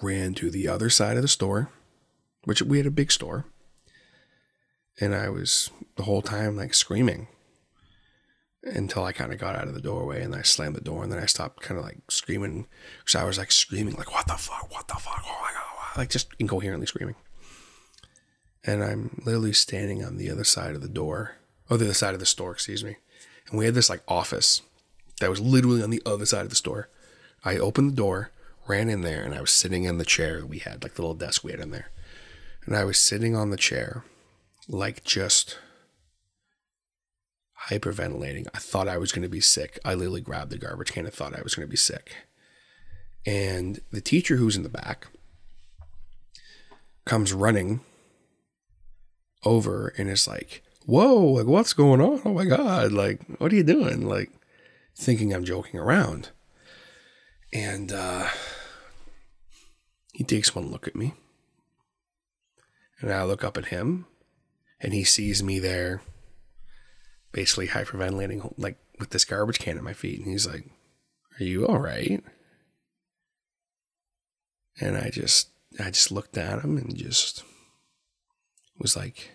[0.02, 1.70] ran to the other side of the store,
[2.46, 3.46] which we had a big store,
[5.02, 7.28] and I was the whole time like screaming.
[8.64, 11.12] until I kind of got out of the doorway and I slammed the door and
[11.12, 12.68] then I stopped kind of like screaming.
[13.00, 14.72] Because I was like screaming like what the fuck?
[14.72, 15.22] What the fuck?
[15.24, 17.16] Oh, oh my god like just incoherently screaming.
[18.64, 21.36] And I'm literally standing on the other side of the door
[21.70, 22.98] or the other side of the store excuse me
[23.50, 24.62] and we had this like office
[25.20, 26.90] that was literally on the other side of the store
[27.44, 28.32] I opened the door
[28.68, 31.16] ran in there and I was sitting in the chair we had like the little
[31.16, 31.92] desk we had in there
[32.66, 34.04] and I was sitting on the chair
[34.68, 35.58] like just
[37.70, 38.48] hyperventilating.
[38.54, 39.80] I thought I was going to be sick.
[39.84, 42.16] I literally grabbed the garbage can and thought I was going to be sick.
[43.26, 45.08] And the teacher who's in the back
[47.06, 47.82] comes running
[49.44, 52.22] over and is like, Whoa, like what's going on?
[52.26, 54.08] Oh my God, like, what are you doing?
[54.08, 54.32] Like,
[54.96, 56.30] thinking I'm joking around.
[57.54, 58.28] And uh,
[60.14, 61.14] he takes one look at me.
[63.02, 64.06] And I look up at him
[64.80, 66.02] and he sees me there
[67.32, 70.70] basically hyperventilating like with this garbage can at my feet and he's like
[71.38, 72.24] are you all right
[74.80, 77.44] and i just i just looked at him and just
[78.80, 79.32] was like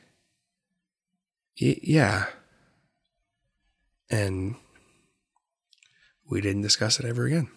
[1.57, 2.27] yeah
[4.09, 4.55] and
[6.29, 7.49] we didn't discuss it ever again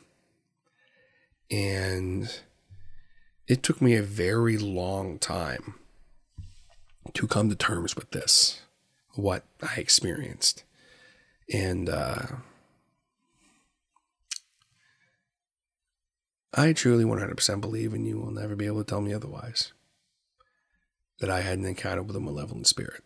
[1.49, 2.41] and
[3.47, 5.75] it took me a very long time
[7.13, 8.61] to come to terms with this
[9.15, 10.63] what I experienced.
[11.51, 12.25] And uh,
[16.53, 19.73] I truly 100% believe, and you will never be able to tell me otherwise,
[21.19, 23.03] that I had an encounter with a malevolent spirit.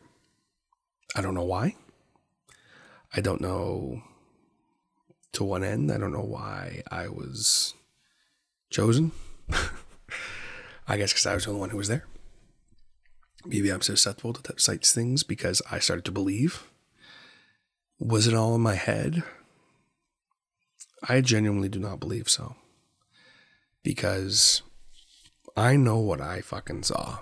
[1.17, 1.75] I don't know why.
[3.11, 4.03] I don't know
[5.33, 5.91] to one end.
[5.91, 7.73] I don't know why I was
[8.69, 9.11] chosen.
[10.87, 12.05] I guess because I was the only one who was there.
[13.45, 16.63] Maybe I'm susceptible to such things because I started to believe.
[17.99, 19.23] Was it all in my head?
[21.09, 22.55] I genuinely do not believe so.
[23.83, 24.61] Because
[25.55, 27.19] I know what I fucking saw.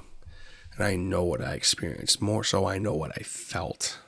[0.78, 2.22] And I know what I experienced.
[2.22, 4.00] More so, I know what I felt.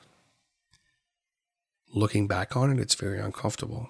[1.94, 3.88] Looking back on it, it's very uncomfortable.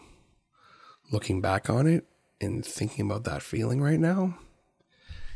[1.10, 2.04] Looking back on it
[2.40, 4.38] and thinking about that feeling right now,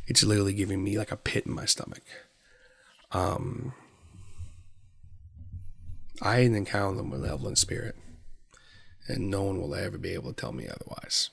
[0.06, 2.02] it's literally giving me like a pit in my stomach.
[3.10, 3.74] Um,
[6.20, 7.96] I encountered the malevolent spirit,
[9.08, 11.30] and no one will ever be able to tell me otherwise.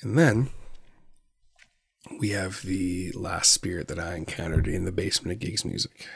[0.00, 0.48] And then
[2.18, 6.06] we have the last spirit that I encountered in the basement of Gigs Music.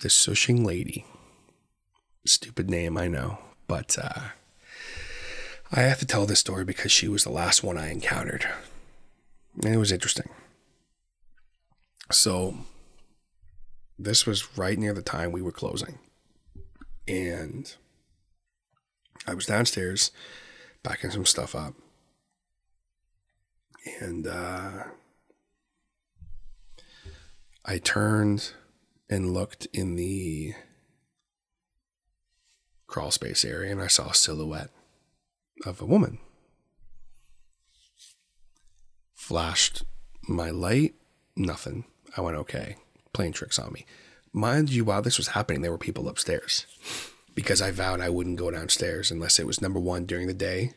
[0.00, 1.04] The Shushing Lady.
[2.24, 4.20] Stupid name, I know, but uh,
[5.72, 8.46] I have to tell this story because she was the last one I encountered.
[9.62, 10.28] And it was interesting.
[12.10, 12.54] So,
[13.98, 15.98] this was right near the time we were closing.
[17.06, 17.74] And
[19.26, 20.10] I was downstairs
[20.82, 21.74] backing some stuff up.
[24.00, 24.84] And uh,
[27.64, 28.52] I turned
[29.08, 30.54] and looked in the
[32.86, 34.70] crawl space area and I saw a silhouette
[35.64, 36.18] of a woman
[39.30, 39.84] flashed
[40.28, 40.96] my light,
[41.36, 41.84] nothing.
[42.16, 42.74] I went, okay,
[43.12, 43.86] playing tricks on me.
[44.32, 46.66] Mind you, while this was happening, there were people upstairs
[47.36, 50.72] because I vowed I wouldn't go downstairs unless it was number one during the day,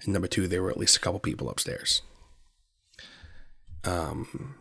[0.00, 2.00] and number two, there were at least a couple people upstairs.
[3.84, 4.56] Um,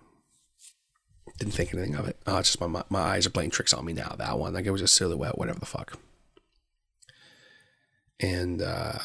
[1.40, 2.18] didn't think anything of it.
[2.26, 4.16] Oh, it's just my, my eyes are playing tricks on me now.
[4.18, 6.00] That one, like it was a silhouette, whatever the fuck.
[8.20, 8.98] And uh,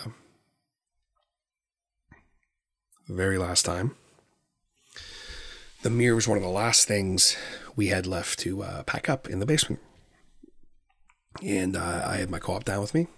[3.07, 3.97] the very last time,
[5.83, 7.37] the mirror was one of the last things
[7.77, 9.83] we had left to uh, pack up in the basement.
[11.43, 13.09] And uh, I had my co op down with me,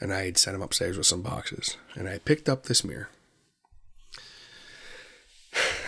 [0.00, 1.76] and I had sent him upstairs with some boxes.
[1.94, 3.08] And I picked up this mirror.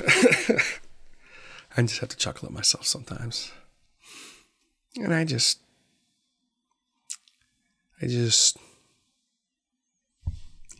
[1.76, 3.52] I just have to chuckle at myself sometimes.
[4.96, 5.60] And I just,
[8.02, 8.56] I just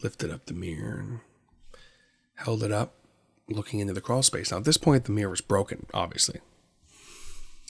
[0.03, 1.21] lifted up the mirror and
[2.37, 2.95] held it up
[3.49, 4.51] looking into the crawl space.
[4.51, 6.41] Now at this point, the mirror was broken, obviously,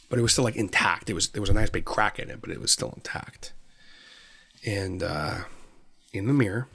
[0.09, 1.11] but it was still like intact.
[1.11, 3.53] It was there was a nice big crack in it, but it was still intact.
[4.65, 5.41] And uh,
[6.13, 6.69] in the mirror,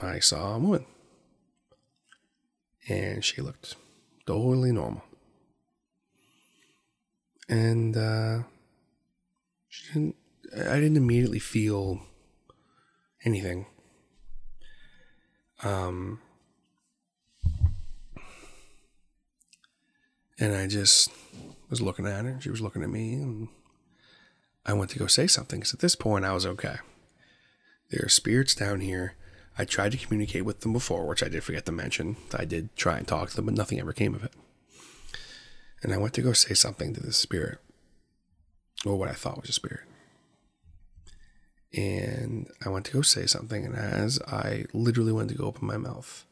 [0.00, 0.84] I saw a woman,
[2.88, 3.76] and she looked
[4.26, 5.02] totally normal.
[7.48, 8.42] And uh,
[9.68, 10.16] she didn't.
[10.54, 12.00] I didn't immediately feel
[13.24, 13.66] anything.
[15.62, 16.20] Um,
[20.42, 21.08] And I just
[21.70, 22.36] was looking at her.
[22.40, 23.14] She was looking at me.
[23.14, 23.46] And
[24.66, 26.78] I went to go say something because at this point I was okay.
[27.90, 29.14] There are spirits down here.
[29.58, 32.16] I tried to communicate with them before, which I did forget to mention.
[32.34, 34.32] I did try and talk to them, but nothing ever came of it.
[35.82, 37.58] And I went to go say something to the spirit,
[38.86, 39.84] or what I thought was a spirit.
[41.74, 45.66] And I went to go say something, and as I literally went to go open
[45.66, 46.24] my mouth,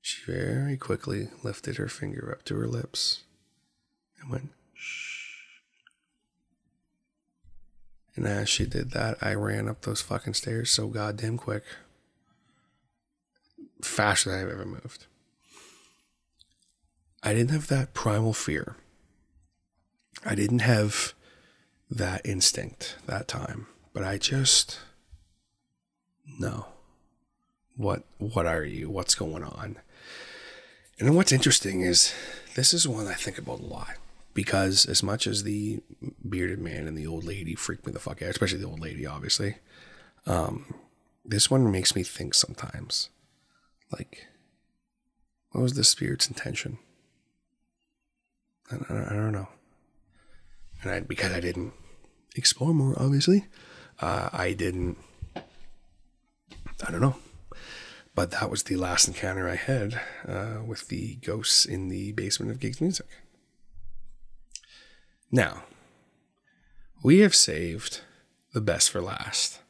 [0.00, 3.22] she very quickly lifted her finger up to her lips
[4.20, 5.34] and went, shh.
[8.16, 11.64] And as she did that, I ran up those fucking stairs so goddamn quick.
[13.84, 15.06] Faster than I've ever moved.
[17.22, 18.76] I didn't have that primal fear.
[20.24, 21.14] I didn't have
[21.90, 24.78] that instinct that time, but I just
[26.38, 26.66] no.
[27.76, 28.88] What what are you?
[28.90, 29.76] What's going on?
[30.98, 32.14] And then what's interesting is
[32.54, 33.96] this is one I think about a lot
[34.34, 35.80] because as much as the
[36.28, 39.06] bearded man and the old lady freak me the fuck out, especially the old lady,
[39.06, 39.56] obviously,
[40.26, 40.74] um,
[41.24, 43.08] this one makes me think sometimes,
[43.92, 44.26] like,
[45.50, 46.78] what was the spirit's intention?
[48.70, 49.48] I, I, I don't know.
[50.82, 51.72] And I, because I didn't
[52.36, 53.46] explore more, obviously,
[54.00, 54.96] uh, I didn't.
[55.36, 57.16] I don't know.
[58.14, 62.50] But that was the last encounter I had uh, with the ghosts in the basement
[62.50, 63.06] of Gigs Music.
[65.30, 65.64] Now,
[67.02, 68.00] we have saved
[68.52, 69.60] the best for last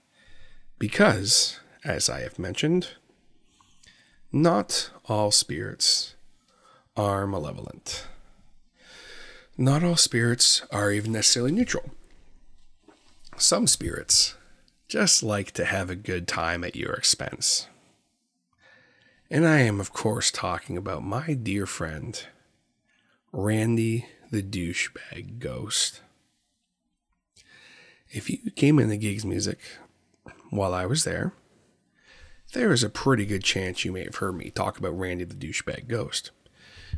[0.78, 2.88] because, as I have mentioned,
[4.32, 6.14] not all spirits
[6.96, 8.06] are malevolent.
[9.56, 11.90] Not all spirits are even necessarily neutral.
[13.36, 14.34] Some spirits
[14.88, 17.68] just like to have a good time at your expense.
[19.30, 22.20] And I am, of course, talking about my dear friend,
[23.32, 26.00] Randy the Douchebag Ghost.
[28.10, 29.58] If you came into gigs music
[30.50, 31.32] while I was there,
[32.50, 35.34] there is a pretty good chance you may have heard me talk about Randy the
[35.34, 36.30] Douchebag Ghost.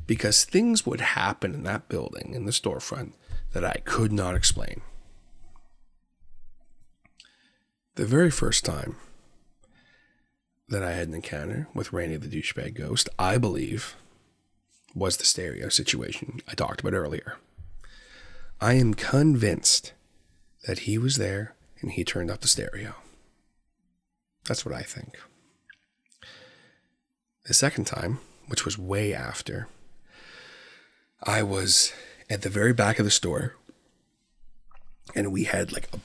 [0.06, 3.12] Because things would happen in that building, in the storefront,
[3.52, 4.80] that I could not explain.
[7.94, 8.96] The very first time
[10.68, 13.94] that I had an encounter with Randy the douchebag ghost, I believe,
[14.94, 17.36] was the stereo situation I talked about earlier.
[18.60, 19.92] I am convinced
[20.66, 22.94] that he was there and he turned up the stereo.
[24.44, 25.18] That's what I think.
[27.44, 29.68] The second time, which was way after,
[31.22, 31.92] I was
[32.30, 33.56] at the very back of the store
[35.14, 35.98] and we had like a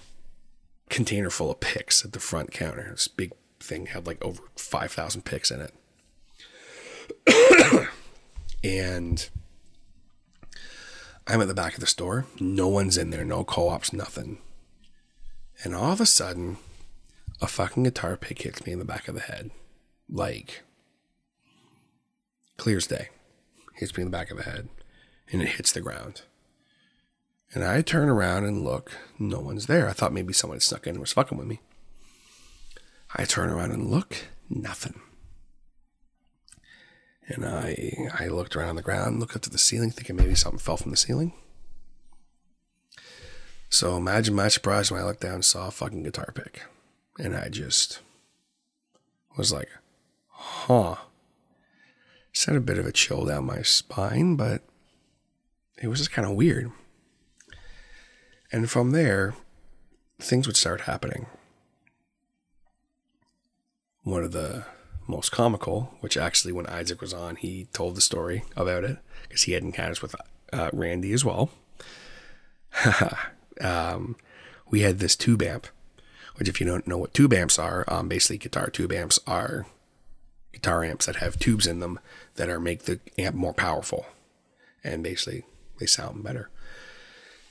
[0.89, 2.89] container full of picks at the front counter.
[2.91, 5.73] This big thing had like over 5,000 picks in it.
[8.63, 9.29] and
[11.27, 12.25] I'm at the back of the store.
[12.39, 14.39] No one's in there, no co ops, nothing.
[15.63, 16.57] And all of a sudden,
[17.41, 19.51] a fucking guitar pick hits me in the back of the head.
[20.09, 20.63] Like,
[22.57, 23.09] clear as day.
[23.75, 24.69] Hits me in the back of the head.
[25.31, 26.21] And it hits the ground.
[27.53, 28.91] And I turn around and look.
[29.19, 29.87] No one's there.
[29.87, 31.59] I thought maybe someone had snuck in and was fucking with me.
[33.15, 34.99] I turn around and look, nothing.
[37.27, 40.35] And I I looked around on the ground, looked up to the ceiling, thinking maybe
[40.35, 41.33] something fell from the ceiling.
[43.69, 46.63] So imagine my surprise when I looked down and saw a fucking guitar pick.
[47.19, 47.99] And I just
[49.37, 49.69] was like,
[50.29, 50.95] huh.
[52.37, 54.61] Sent a bit of a chill down my spine, but
[55.81, 56.71] it was just kind of weird.
[58.51, 59.33] And from there,
[60.19, 61.25] things would start happening
[64.03, 64.65] one of the
[65.07, 69.41] most comical, which actually, when Isaac was on, he told the story about it because
[69.41, 70.13] he had encounters with
[70.53, 71.49] uh, Randy as well.
[73.61, 74.15] um,
[74.69, 75.65] we had this tube amp,
[76.35, 79.65] which, if you don't know what tube amps are, um, basically guitar tube amps are
[80.57, 81.99] guitar amps that have tubes in them
[82.35, 84.05] that are make the amp more powerful,
[84.83, 85.43] and basically
[85.79, 86.49] they sound better.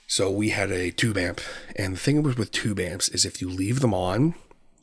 [0.06, 1.40] So we had a tube amp,
[1.74, 4.34] and the thing with with tube amps is if you leave them on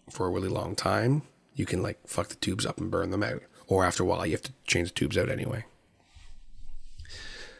[0.09, 1.21] for a really long time,
[1.55, 3.41] you can like fuck the tubes up and burn them out.
[3.67, 5.65] Or after a while, you have to change the tubes out anyway.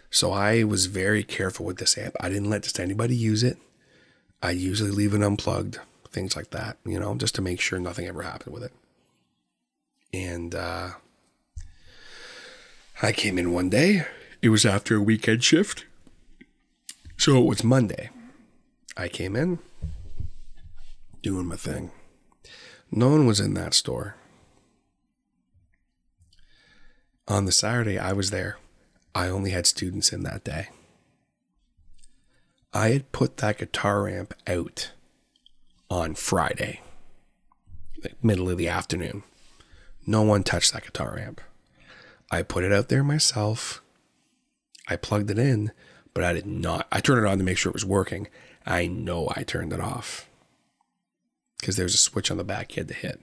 [0.09, 2.15] So I was very careful with this amp.
[2.19, 3.57] I didn't let just anybody use it.
[4.41, 5.79] I usually leave it unplugged,
[6.11, 8.73] things like that, you know, just to make sure nothing ever happened with it.
[10.13, 10.91] And uh,
[13.01, 14.05] I came in one day.
[14.41, 15.85] It was after a weekend shift.
[17.17, 18.09] So it was Monday.
[18.95, 19.59] I came in,
[21.23, 21.91] doing my thing.
[22.91, 24.15] No one was in that store.
[27.27, 28.57] On the Saturday, I was there.
[29.15, 30.67] I only had students in that day.
[32.73, 34.91] I had put that guitar amp out
[35.89, 36.81] on Friday,
[38.03, 39.23] like middle of the afternoon.
[40.05, 41.41] No one touched that guitar amp.
[42.31, 43.81] I put it out there myself.
[44.87, 45.71] I plugged it in,
[46.13, 46.87] but I did not.
[46.91, 48.27] I turned it on to make sure it was working.
[48.65, 50.29] I know I turned it off
[51.59, 53.21] because there's a switch on the back you had to hit.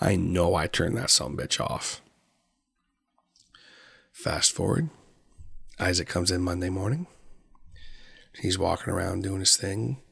[0.00, 2.02] I know I turned that some bitch off.
[4.12, 4.90] Fast forward,
[5.78, 7.06] Isaac comes in Monday morning.
[8.40, 10.02] He's walking around doing his thing.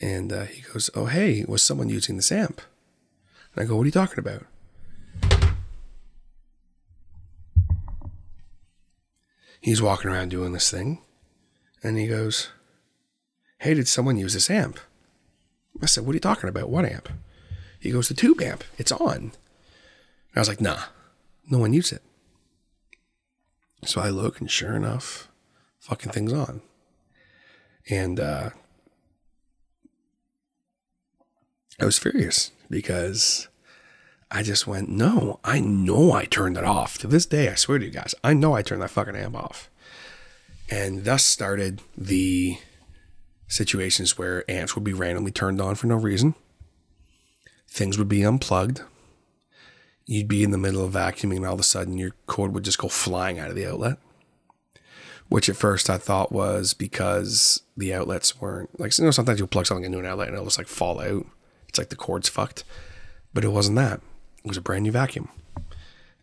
[0.00, 2.60] And uh, he goes, Oh, hey, was someone using this amp?
[3.54, 4.46] And I go, What are you talking about?
[9.64, 11.00] He's walking around doing this thing.
[11.82, 12.50] And he goes,
[13.60, 14.78] Hey, did someone use this amp?
[15.82, 16.68] I said, What are you talking about?
[16.68, 17.08] What amp?
[17.80, 18.62] He goes, The tube amp.
[18.76, 19.16] It's on.
[19.16, 19.32] And
[20.36, 20.82] I was like, Nah,
[21.48, 22.02] no one used it.
[23.86, 25.28] So I look, and sure enough,
[25.80, 26.60] fucking thing's on.
[27.88, 28.50] And uh,
[31.80, 33.48] I was furious because
[34.34, 36.98] I just went, no, I know I turned it off.
[36.98, 39.36] To this day, I swear to you guys, I know I turned that fucking amp
[39.36, 39.70] off.
[40.68, 42.58] And thus started the
[43.46, 46.34] situations where amps would be randomly turned on for no reason.
[47.68, 48.82] Things would be unplugged.
[50.04, 52.64] You'd be in the middle of vacuuming, and all of a sudden your cord would
[52.64, 53.98] just go flying out of the outlet
[55.30, 59.48] which at first I thought was because the outlets weren't like you know sometimes you'll
[59.48, 61.26] plug something into an outlet and it'll just like fall out.
[61.66, 62.62] It's like the cord's fucked,
[63.32, 64.02] but it wasn't that.
[64.44, 65.30] It was a brand new vacuum,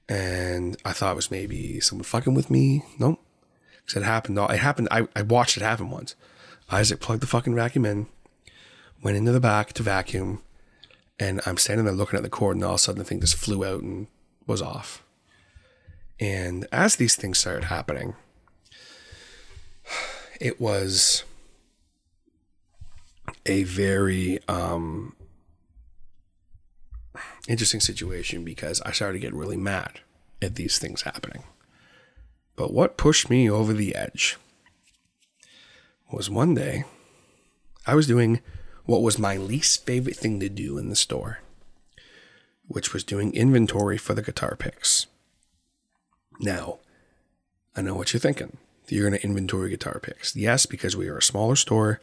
[0.07, 2.83] and I thought it was maybe someone fucking with me.
[2.99, 3.19] Nope,
[3.83, 4.37] because it happened.
[4.37, 4.89] It happened.
[4.91, 6.15] I I watched it happen once.
[6.71, 8.07] Isaac plugged the fucking vacuum in,
[9.03, 10.41] went into the back to vacuum,
[11.19, 13.19] and I'm standing there looking at the cord, and all of a sudden the thing
[13.19, 14.07] just flew out and
[14.45, 15.03] was off.
[16.19, 18.13] And as these things started happening,
[20.39, 21.23] it was
[23.45, 25.15] a very um,
[27.47, 29.99] interesting situation because I started to get really mad
[30.41, 31.43] at these things happening.
[32.55, 34.37] But what pushed me over the edge
[36.11, 36.83] was one day
[37.87, 38.41] I was doing
[38.85, 41.39] what was my least favorite thing to do in the store,
[42.67, 45.07] which was doing inventory for the guitar picks.
[46.39, 46.79] Now,
[47.75, 48.57] I know what you're thinking
[48.91, 50.35] you're going to inventory guitar picks.
[50.35, 52.01] Yes, because we are a smaller store.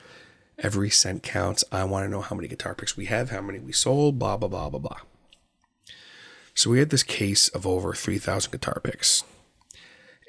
[0.59, 1.63] Every cent counts.
[1.71, 4.37] I want to know how many guitar picks we have, how many we sold, blah,
[4.37, 5.01] blah, blah, blah, blah.
[6.59, 9.23] So we had this case of over 3,000 guitar picks.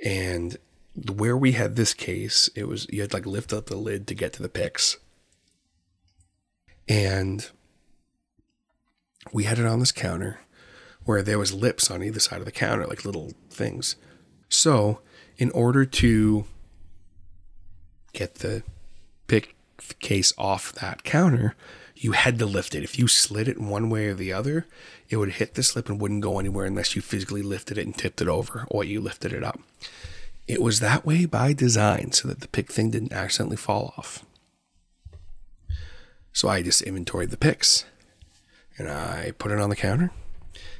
[0.06, 0.57] And
[1.11, 4.06] where we had this case, it was, you had to like lift up the lid
[4.06, 4.97] to get to the picks.
[6.88, 7.49] And
[9.34, 10.41] we had it on this counter
[11.03, 13.95] where there was lips on either side of the counter, like little things.
[14.49, 14.99] So
[15.39, 16.45] in order to
[18.14, 18.61] get the
[19.26, 19.56] pick
[19.99, 21.56] case off that counter,
[22.01, 22.84] you had to lift it.
[22.84, 24.65] If you slid it one way or the other,
[25.09, 27.95] it would hit the slip and wouldn't go anywhere unless you physically lifted it and
[27.95, 29.59] tipped it over or you lifted it up.
[30.47, 34.26] It was that way by design so that the pick thing didn't accidentally fall off.
[36.31, 37.84] So I just inventoried the picks
[38.77, 40.11] and I put it on the counter,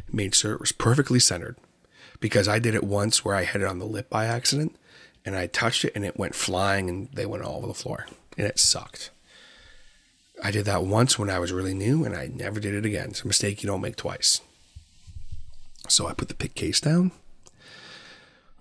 [0.10, 1.58] made sure it was perfectly centered
[2.22, 4.78] because I did it once where I had it on the lip by accident
[5.26, 8.06] and I touched it and it went flying and they went all over the floor
[8.38, 9.12] and it sucked.
[10.41, 13.10] I did that once when I was really new and I never did it again.
[13.10, 14.41] It's a mistake you don't make twice.
[15.88, 17.11] So I put the pick case down,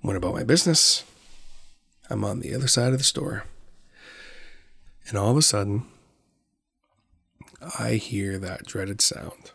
[0.02, 1.04] went about my business.
[2.10, 3.44] I'm on the other side of the store.
[5.08, 5.84] And all of a sudden,
[7.78, 9.52] I hear that dreaded sound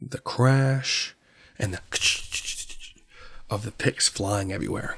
[0.00, 1.14] the crash
[1.58, 1.80] and the
[3.48, 4.96] of the picks flying everywhere.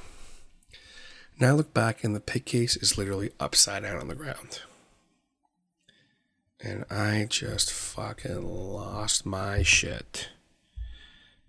[1.39, 4.61] Now I look back and the pick case is literally upside down on the ground.
[6.67, 10.31] And I just fucking lost my shit.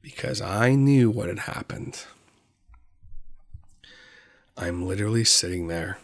[0.02, 2.04] Because I knew what had happened.
[4.58, 6.00] I'm literally sitting there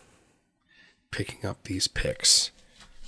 [1.12, 2.52] picking up these picks,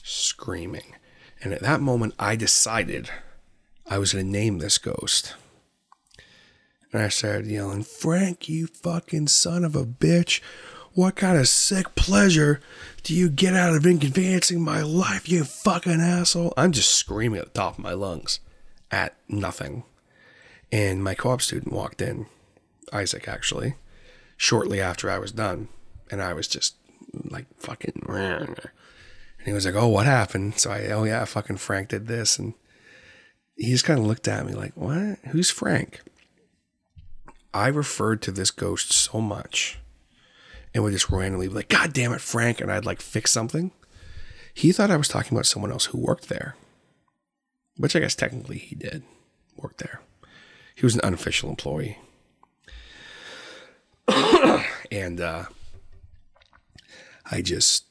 [0.03, 0.95] screaming.
[1.41, 3.09] And at that moment, I decided
[3.88, 5.35] I was going to name this ghost.
[6.91, 10.41] And I started yelling, Frank, you fucking son of a bitch.
[10.95, 12.61] What kind of sick pleasure
[13.02, 16.53] do you get out of inconveniencing my life, you fucking asshole?
[16.56, 18.40] I'm just screaming at the top of my lungs
[18.91, 19.84] at nothing.
[20.72, 22.28] And my co op student walked in,
[22.91, 23.74] Isaac actually,
[24.38, 25.68] shortly after I was done.
[26.11, 26.76] And I was just
[27.26, 28.03] like fucking.
[29.40, 30.60] And he was like, Oh, what happened?
[30.60, 32.38] So I, oh yeah, fucking Frank did this.
[32.38, 32.53] And
[33.56, 35.18] he just kind of looked at me like, What?
[35.32, 36.02] Who's Frank?
[37.52, 39.80] I referred to this ghost so much
[40.74, 43.72] and would just randomly be like, God damn it, Frank, and I'd like fix something.
[44.54, 46.56] He thought I was talking about someone else who worked there,
[47.78, 49.04] which I guess technically he did
[49.56, 50.02] work there.
[50.76, 51.98] He was an unofficial employee.
[54.91, 55.45] and uh,
[57.32, 57.86] I just,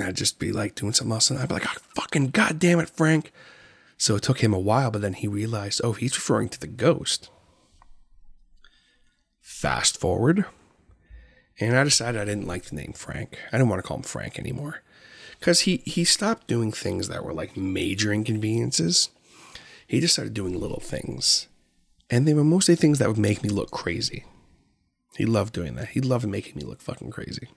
[0.00, 2.90] I'd just be like doing something else, and I'd be like, oh, fucking goddamn it,
[2.90, 3.32] Frank.
[3.98, 6.66] So it took him a while, but then he realized, oh, he's referring to the
[6.66, 7.30] ghost.
[9.40, 10.44] Fast forward,
[11.58, 13.38] and I decided I didn't like the name Frank.
[13.52, 14.82] I didn't want to call him Frank anymore
[15.38, 19.10] because he he stopped doing things that were like major inconveniences.
[19.86, 21.46] He just started doing little things,
[22.10, 24.24] and they were mostly things that would make me look crazy.
[25.16, 25.88] He loved doing that.
[25.88, 27.48] He loved making me look fucking crazy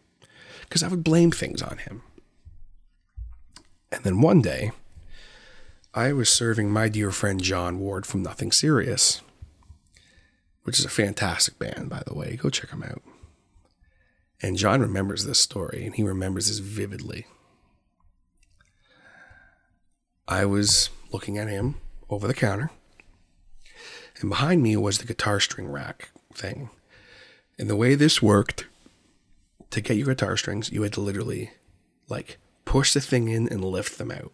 [0.62, 2.04] because I would blame things on him.
[3.92, 4.72] And then one day,
[5.94, 9.22] I was serving my dear friend John Ward from Nothing Serious,
[10.64, 12.36] which is a fantastic band, by the way.
[12.36, 13.02] Go check them out.
[14.42, 17.26] And John remembers this story, and he remembers this vividly.
[20.28, 21.76] I was looking at him
[22.10, 22.72] over the counter,
[24.22, 26.70] and behind me was the guitar string rack thing.
[27.58, 28.68] And the way this worked,
[29.72, 31.52] to get your guitar strings, you had to literally
[32.08, 34.32] like push the thing in and lift them out.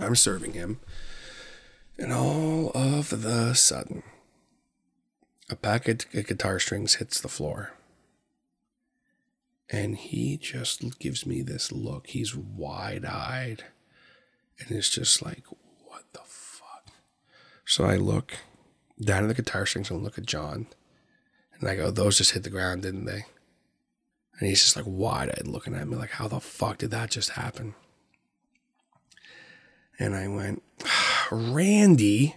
[0.00, 0.80] I'm serving him,
[1.98, 4.02] and all of the sudden,
[5.50, 7.72] a packet of guitar strings hits the floor.
[9.72, 12.08] And he just gives me this look.
[12.08, 13.64] He's wide eyed.
[14.58, 15.44] And it's just like,
[15.86, 16.88] what the fuck?
[17.64, 18.34] So I look
[19.02, 20.66] down at the guitar strings and look at John.
[21.58, 23.24] And I go, those just hit the ground, didn't they?
[24.38, 27.10] And he's just like wide eyed looking at me, like, how the fuck did that
[27.10, 27.74] just happen?
[29.98, 30.62] And I went,
[31.30, 32.36] Randy,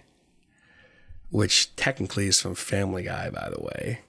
[1.30, 4.00] which technically is from Family Guy, by the way.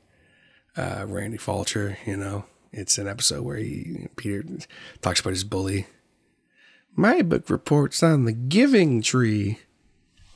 [0.78, 4.44] Uh, Randy Falcher, you know, it's an episode where he Peter
[5.02, 5.88] talks about his bully.
[6.96, 9.60] My book reports on the giving tree.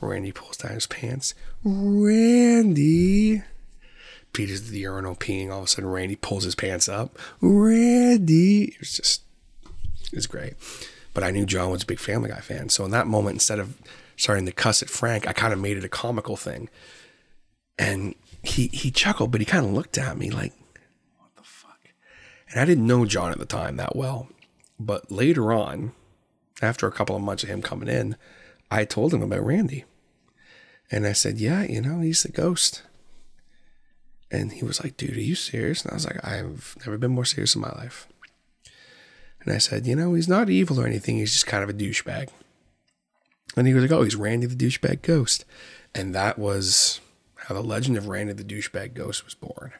[0.00, 1.34] Randy pulls down his pants.
[1.64, 3.42] Randy.
[4.32, 5.50] Peter's the urinal peeing.
[5.50, 7.18] All of a sudden, Randy pulls his pants up.
[7.40, 8.64] Randy.
[8.64, 9.22] It was just,
[10.12, 10.54] it was great.
[11.14, 12.68] But I knew John was a big Family Guy fan.
[12.68, 13.76] So in that moment, instead of
[14.16, 16.68] starting to cuss at Frank, I kind of made it a comical thing.
[17.78, 20.52] And he he chuckled, but he kind of looked at me like?
[22.52, 24.28] And I didn't know John at the time that well.
[24.78, 25.92] But later on,
[26.60, 28.16] after a couple of months of him coming in,
[28.70, 29.84] I told him about Randy.
[30.90, 32.82] And I said, yeah, you know, he's the ghost.
[34.30, 35.82] And he was like, dude, are you serious?
[35.82, 38.06] And I was like, I've never been more serious in my life.
[39.44, 41.16] And I said, you know, he's not evil or anything.
[41.16, 42.28] He's just kind of a douchebag.
[43.56, 45.44] And he was like, oh, he's Randy the douchebag ghost.
[45.94, 47.00] And that was
[47.36, 49.72] how the legend of Randy the douchebag ghost was born.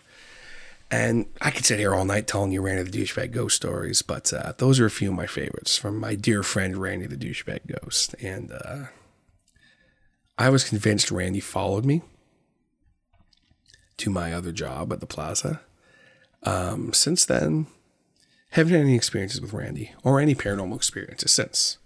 [0.93, 4.31] And I could sit here all night telling you Randy the douchebag ghost stories, but
[4.31, 7.61] uh, those are a few of my favorites from my dear friend Randy the douchebag
[7.81, 8.15] ghost.
[8.21, 8.85] And uh,
[10.37, 12.03] I was convinced Randy followed me
[13.97, 15.63] to my other job at the plaza.
[16.43, 17.69] Um, since then,
[18.51, 21.79] haven't had any experiences with Randy or any paranormal experiences since.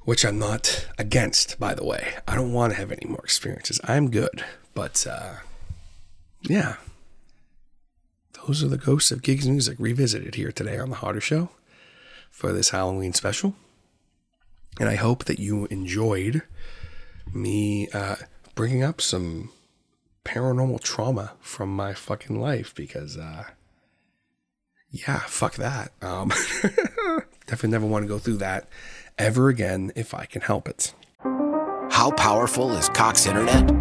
[0.00, 2.14] Which I'm not against, by the way.
[2.26, 3.82] I don't want to have any more experiences.
[3.84, 4.42] I'm good.
[4.72, 5.34] But uh,
[6.40, 6.76] yeah.
[8.46, 11.50] Those are the ghosts of gigs music revisited here today on the Harder Show
[12.30, 13.56] for this Halloween special.
[14.78, 16.42] And I hope that you enjoyed
[17.34, 18.16] me uh,
[18.54, 19.50] bringing up some
[20.24, 23.46] paranormal trauma from my fucking life because, uh,
[24.90, 25.90] yeah, fuck that.
[26.00, 26.28] Um,
[27.48, 28.68] definitely never want to go through that
[29.18, 30.94] ever again if I can help it.
[31.90, 33.74] How powerful is Cox Internet?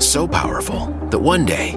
[0.00, 1.76] So powerful that one day,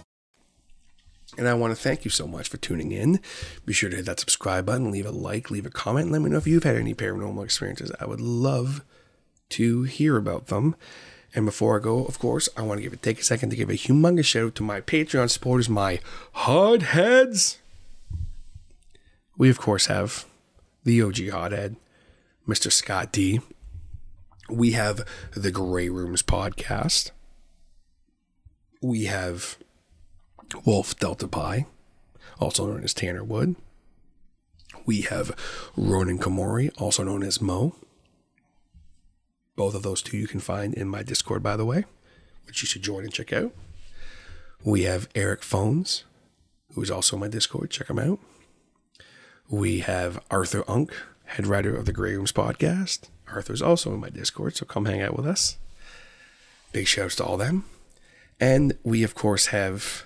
[1.37, 3.19] And I want to thank you so much for tuning in.
[3.65, 6.29] Be sure to hit that subscribe button, leave a like, leave a comment, let me
[6.29, 7.91] know if you've had any paranormal experiences.
[7.99, 8.83] I would love
[9.51, 10.75] to hear about them.
[11.33, 13.69] And before I go, of course, I want to give take a second to give
[13.69, 15.99] a humongous shout out to my Patreon supporters, my
[16.33, 17.59] hotheads.
[19.37, 20.25] We of course have
[20.83, 21.77] the OG hothead,
[22.47, 22.71] Mr.
[22.71, 23.39] Scott D.
[24.49, 27.11] We have the Grey Rooms podcast.
[28.81, 29.57] We have
[30.65, 31.65] Wolf Delta Pi,
[32.39, 33.55] also known as Tanner Wood.
[34.85, 35.35] We have
[35.75, 37.75] Ronan Komori, also known as Mo.
[39.55, 41.85] Both of those two you can find in my Discord, by the way,
[42.47, 43.51] which you should join and check out.
[44.63, 46.03] We have Eric Phones,
[46.73, 47.69] who is also in my Discord.
[47.69, 48.19] Check him out.
[49.49, 50.93] We have Arthur Unk,
[51.25, 53.09] head writer of the Grey Rooms podcast.
[53.27, 55.57] Arthur's also in my Discord, so come hang out with us.
[56.71, 57.65] Big shouts to all them.
[58.39, 60.05] And we, of course, have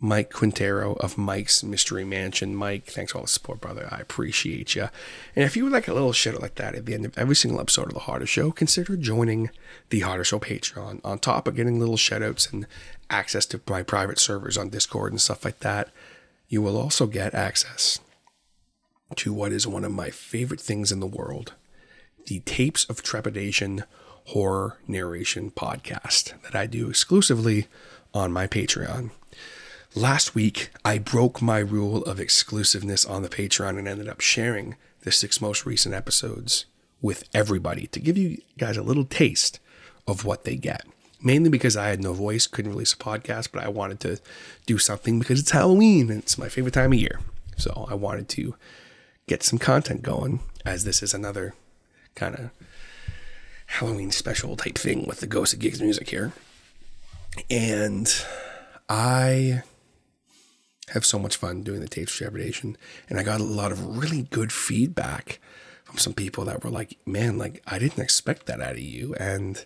[0.00, 2.54] Mike Quintero of Mike's Mystery Mansion.
[2.54, 3.88] Mike, thanks for all the support, brother.
[3.90, 4.88] I appreciate you.
[5.34, 7.34] And if you would like a little shit like that at the end of every
[7.34, 9.50] single episode of The Harder Show, consider joining
[9.90, 11.00] The Harder Show Patreon.
[11.04, 12.66] On top of getting little shout outs and
[13.10, 15.88] access to my private servers on Discord and stuff like that,
[16.48, 17.98] you will also get access
[19.16, 21.54] to what is one of my favorite things in the world
[22.26, 23.84] the Tapes of Trepidation
[24.26, 27.68] Horror Narration podcast that I do exclusively
[28.12, 29.10] on my Patreon.
[29.94, 34.76] Last week, I broke my rule of exclusiveness on the Patreon and ended up sharing
[35.00, 36.66] the six most recent episodes
[37.00, 39.60] with everybody to give you guys a little taste
[40.06, 40.86] of what they get.
[41.22, 44.20] Mainly because I had no voice, couldn't release a podcast, but I wanted to
[44.66, 47.20] do something because it's Halloween and it's my favorite time of year.
[47.56, 48.54] So I wanted to
[49.26, 51.54] get some content going, as this is another
[52.14, 52.50] kind of
[53.66, 56.32] Halloween special type thing with the Ghost of Gigs music here.
[57.50, 58.08] And
[58.88, 59.62] I
[60.92, 62.76] have so much fun doing the tapes trepidation.
[63.08, 65.40] And i got a lot of really good feedback
[65.84, 69.14] from some people that were like man like i didn't expect that out of you
[69.14, 69.64] and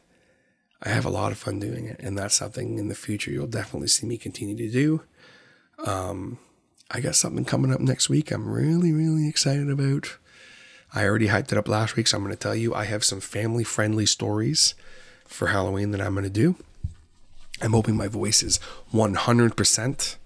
[0.82, 3.46] i have a lot of fun doing it and that's something in the future you'll
[3.48, 5.02] definitely see me continue to do.
[5.84, 6.38] Um,
[6.90, 10.18] i got something coming up next week i'm really really excited about.
[10.94, 13.02] I already hyped it up last week so i'm going to tell you i have
[13.02, 14.74] some family friendly stories
[15.26, 16.56] for halloween that i'm going to do.
[17.60, 18.58] I'm hoping my voice is
[18.92, 20.16] 100%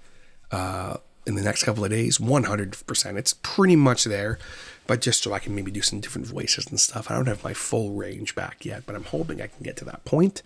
[0.51, 0.97] uh,
[1.27, 2.19] in the next couple of days.
[2.19, 3.17] 100%.
[3.17, 4.39] It's pretty much there,
[4.87, 7.11] but just so I can maybe do some different voices and stuff.
[7.11, 9.85] I don't have my full range back yet, but I'm hoping I can get to
[9.87, 10.43] that point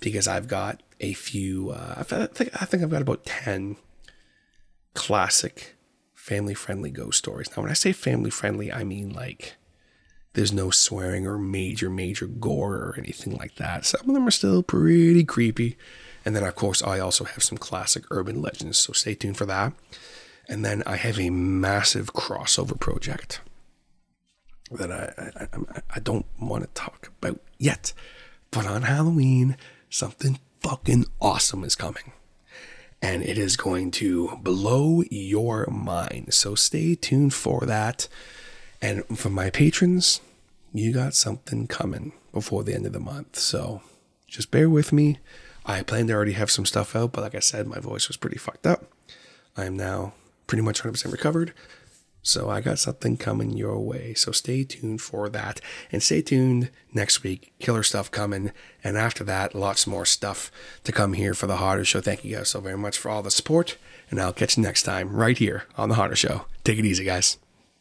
[0.00, 3.76] because I've got a few, uh, I, think, I think I've got about 10
[4.94, 5.76] classic
[6.14, 7.48] family friendly ghost stories.
[7.50, 9.54] Now, when I say family friendly, I mean like
[10.32, 13.86] there's no swearing or major, major gore or anything like that.
[13.86, 15.78] Some of them are still pretty creepy.
[16.26, 19.46] And then, of course, I also have some classic urban legends, so stay tuned for
[19.46, 19.72] that.
[20.48, 23.40] And then I have a massive crossover project
[24.72, 27.92] that I, I, I don't want to talk about yet.
[28.50, 29.56] But on Halloween,
[29.88, 32.12] something fucking awesome is coming.
[33.00, 36.34] And it is going to blow your mind.
[36.34, 38.08] So stay tuned for that.
[38.82, 40.20] And for my patrons,
[40.72, 43.38] you got something coming before the end of the month.
[43.38, 43.82] So
[44.26, 45.18] just bear with me.
[45.66, 48.16] I plan to already have some stuff out, but like I said, my voice was
[48.16, 48.84] pretty fucked up.
[49.56, 50.14] I am now
[50.46, 51.52] pretty much 100% recovered.
[52.22, 54.12] So I got something coming your way.
[54.14, 55.60] So stay tuned for that.
[55.92, 57.52] And stay tuned next week.
[57.60, 58.50] Killer stuff coming.
[58.82, 60.50] And after that, lots more stuff
[60.82, 62.00] to come here for the Harder Show.
[62.00, 63.76] Thank you guys so very much for all the support.
[64.10, 66.46] And I'll catch you next time right here on the Harder Show.
[66.64, 67.38] Take it easy, guys.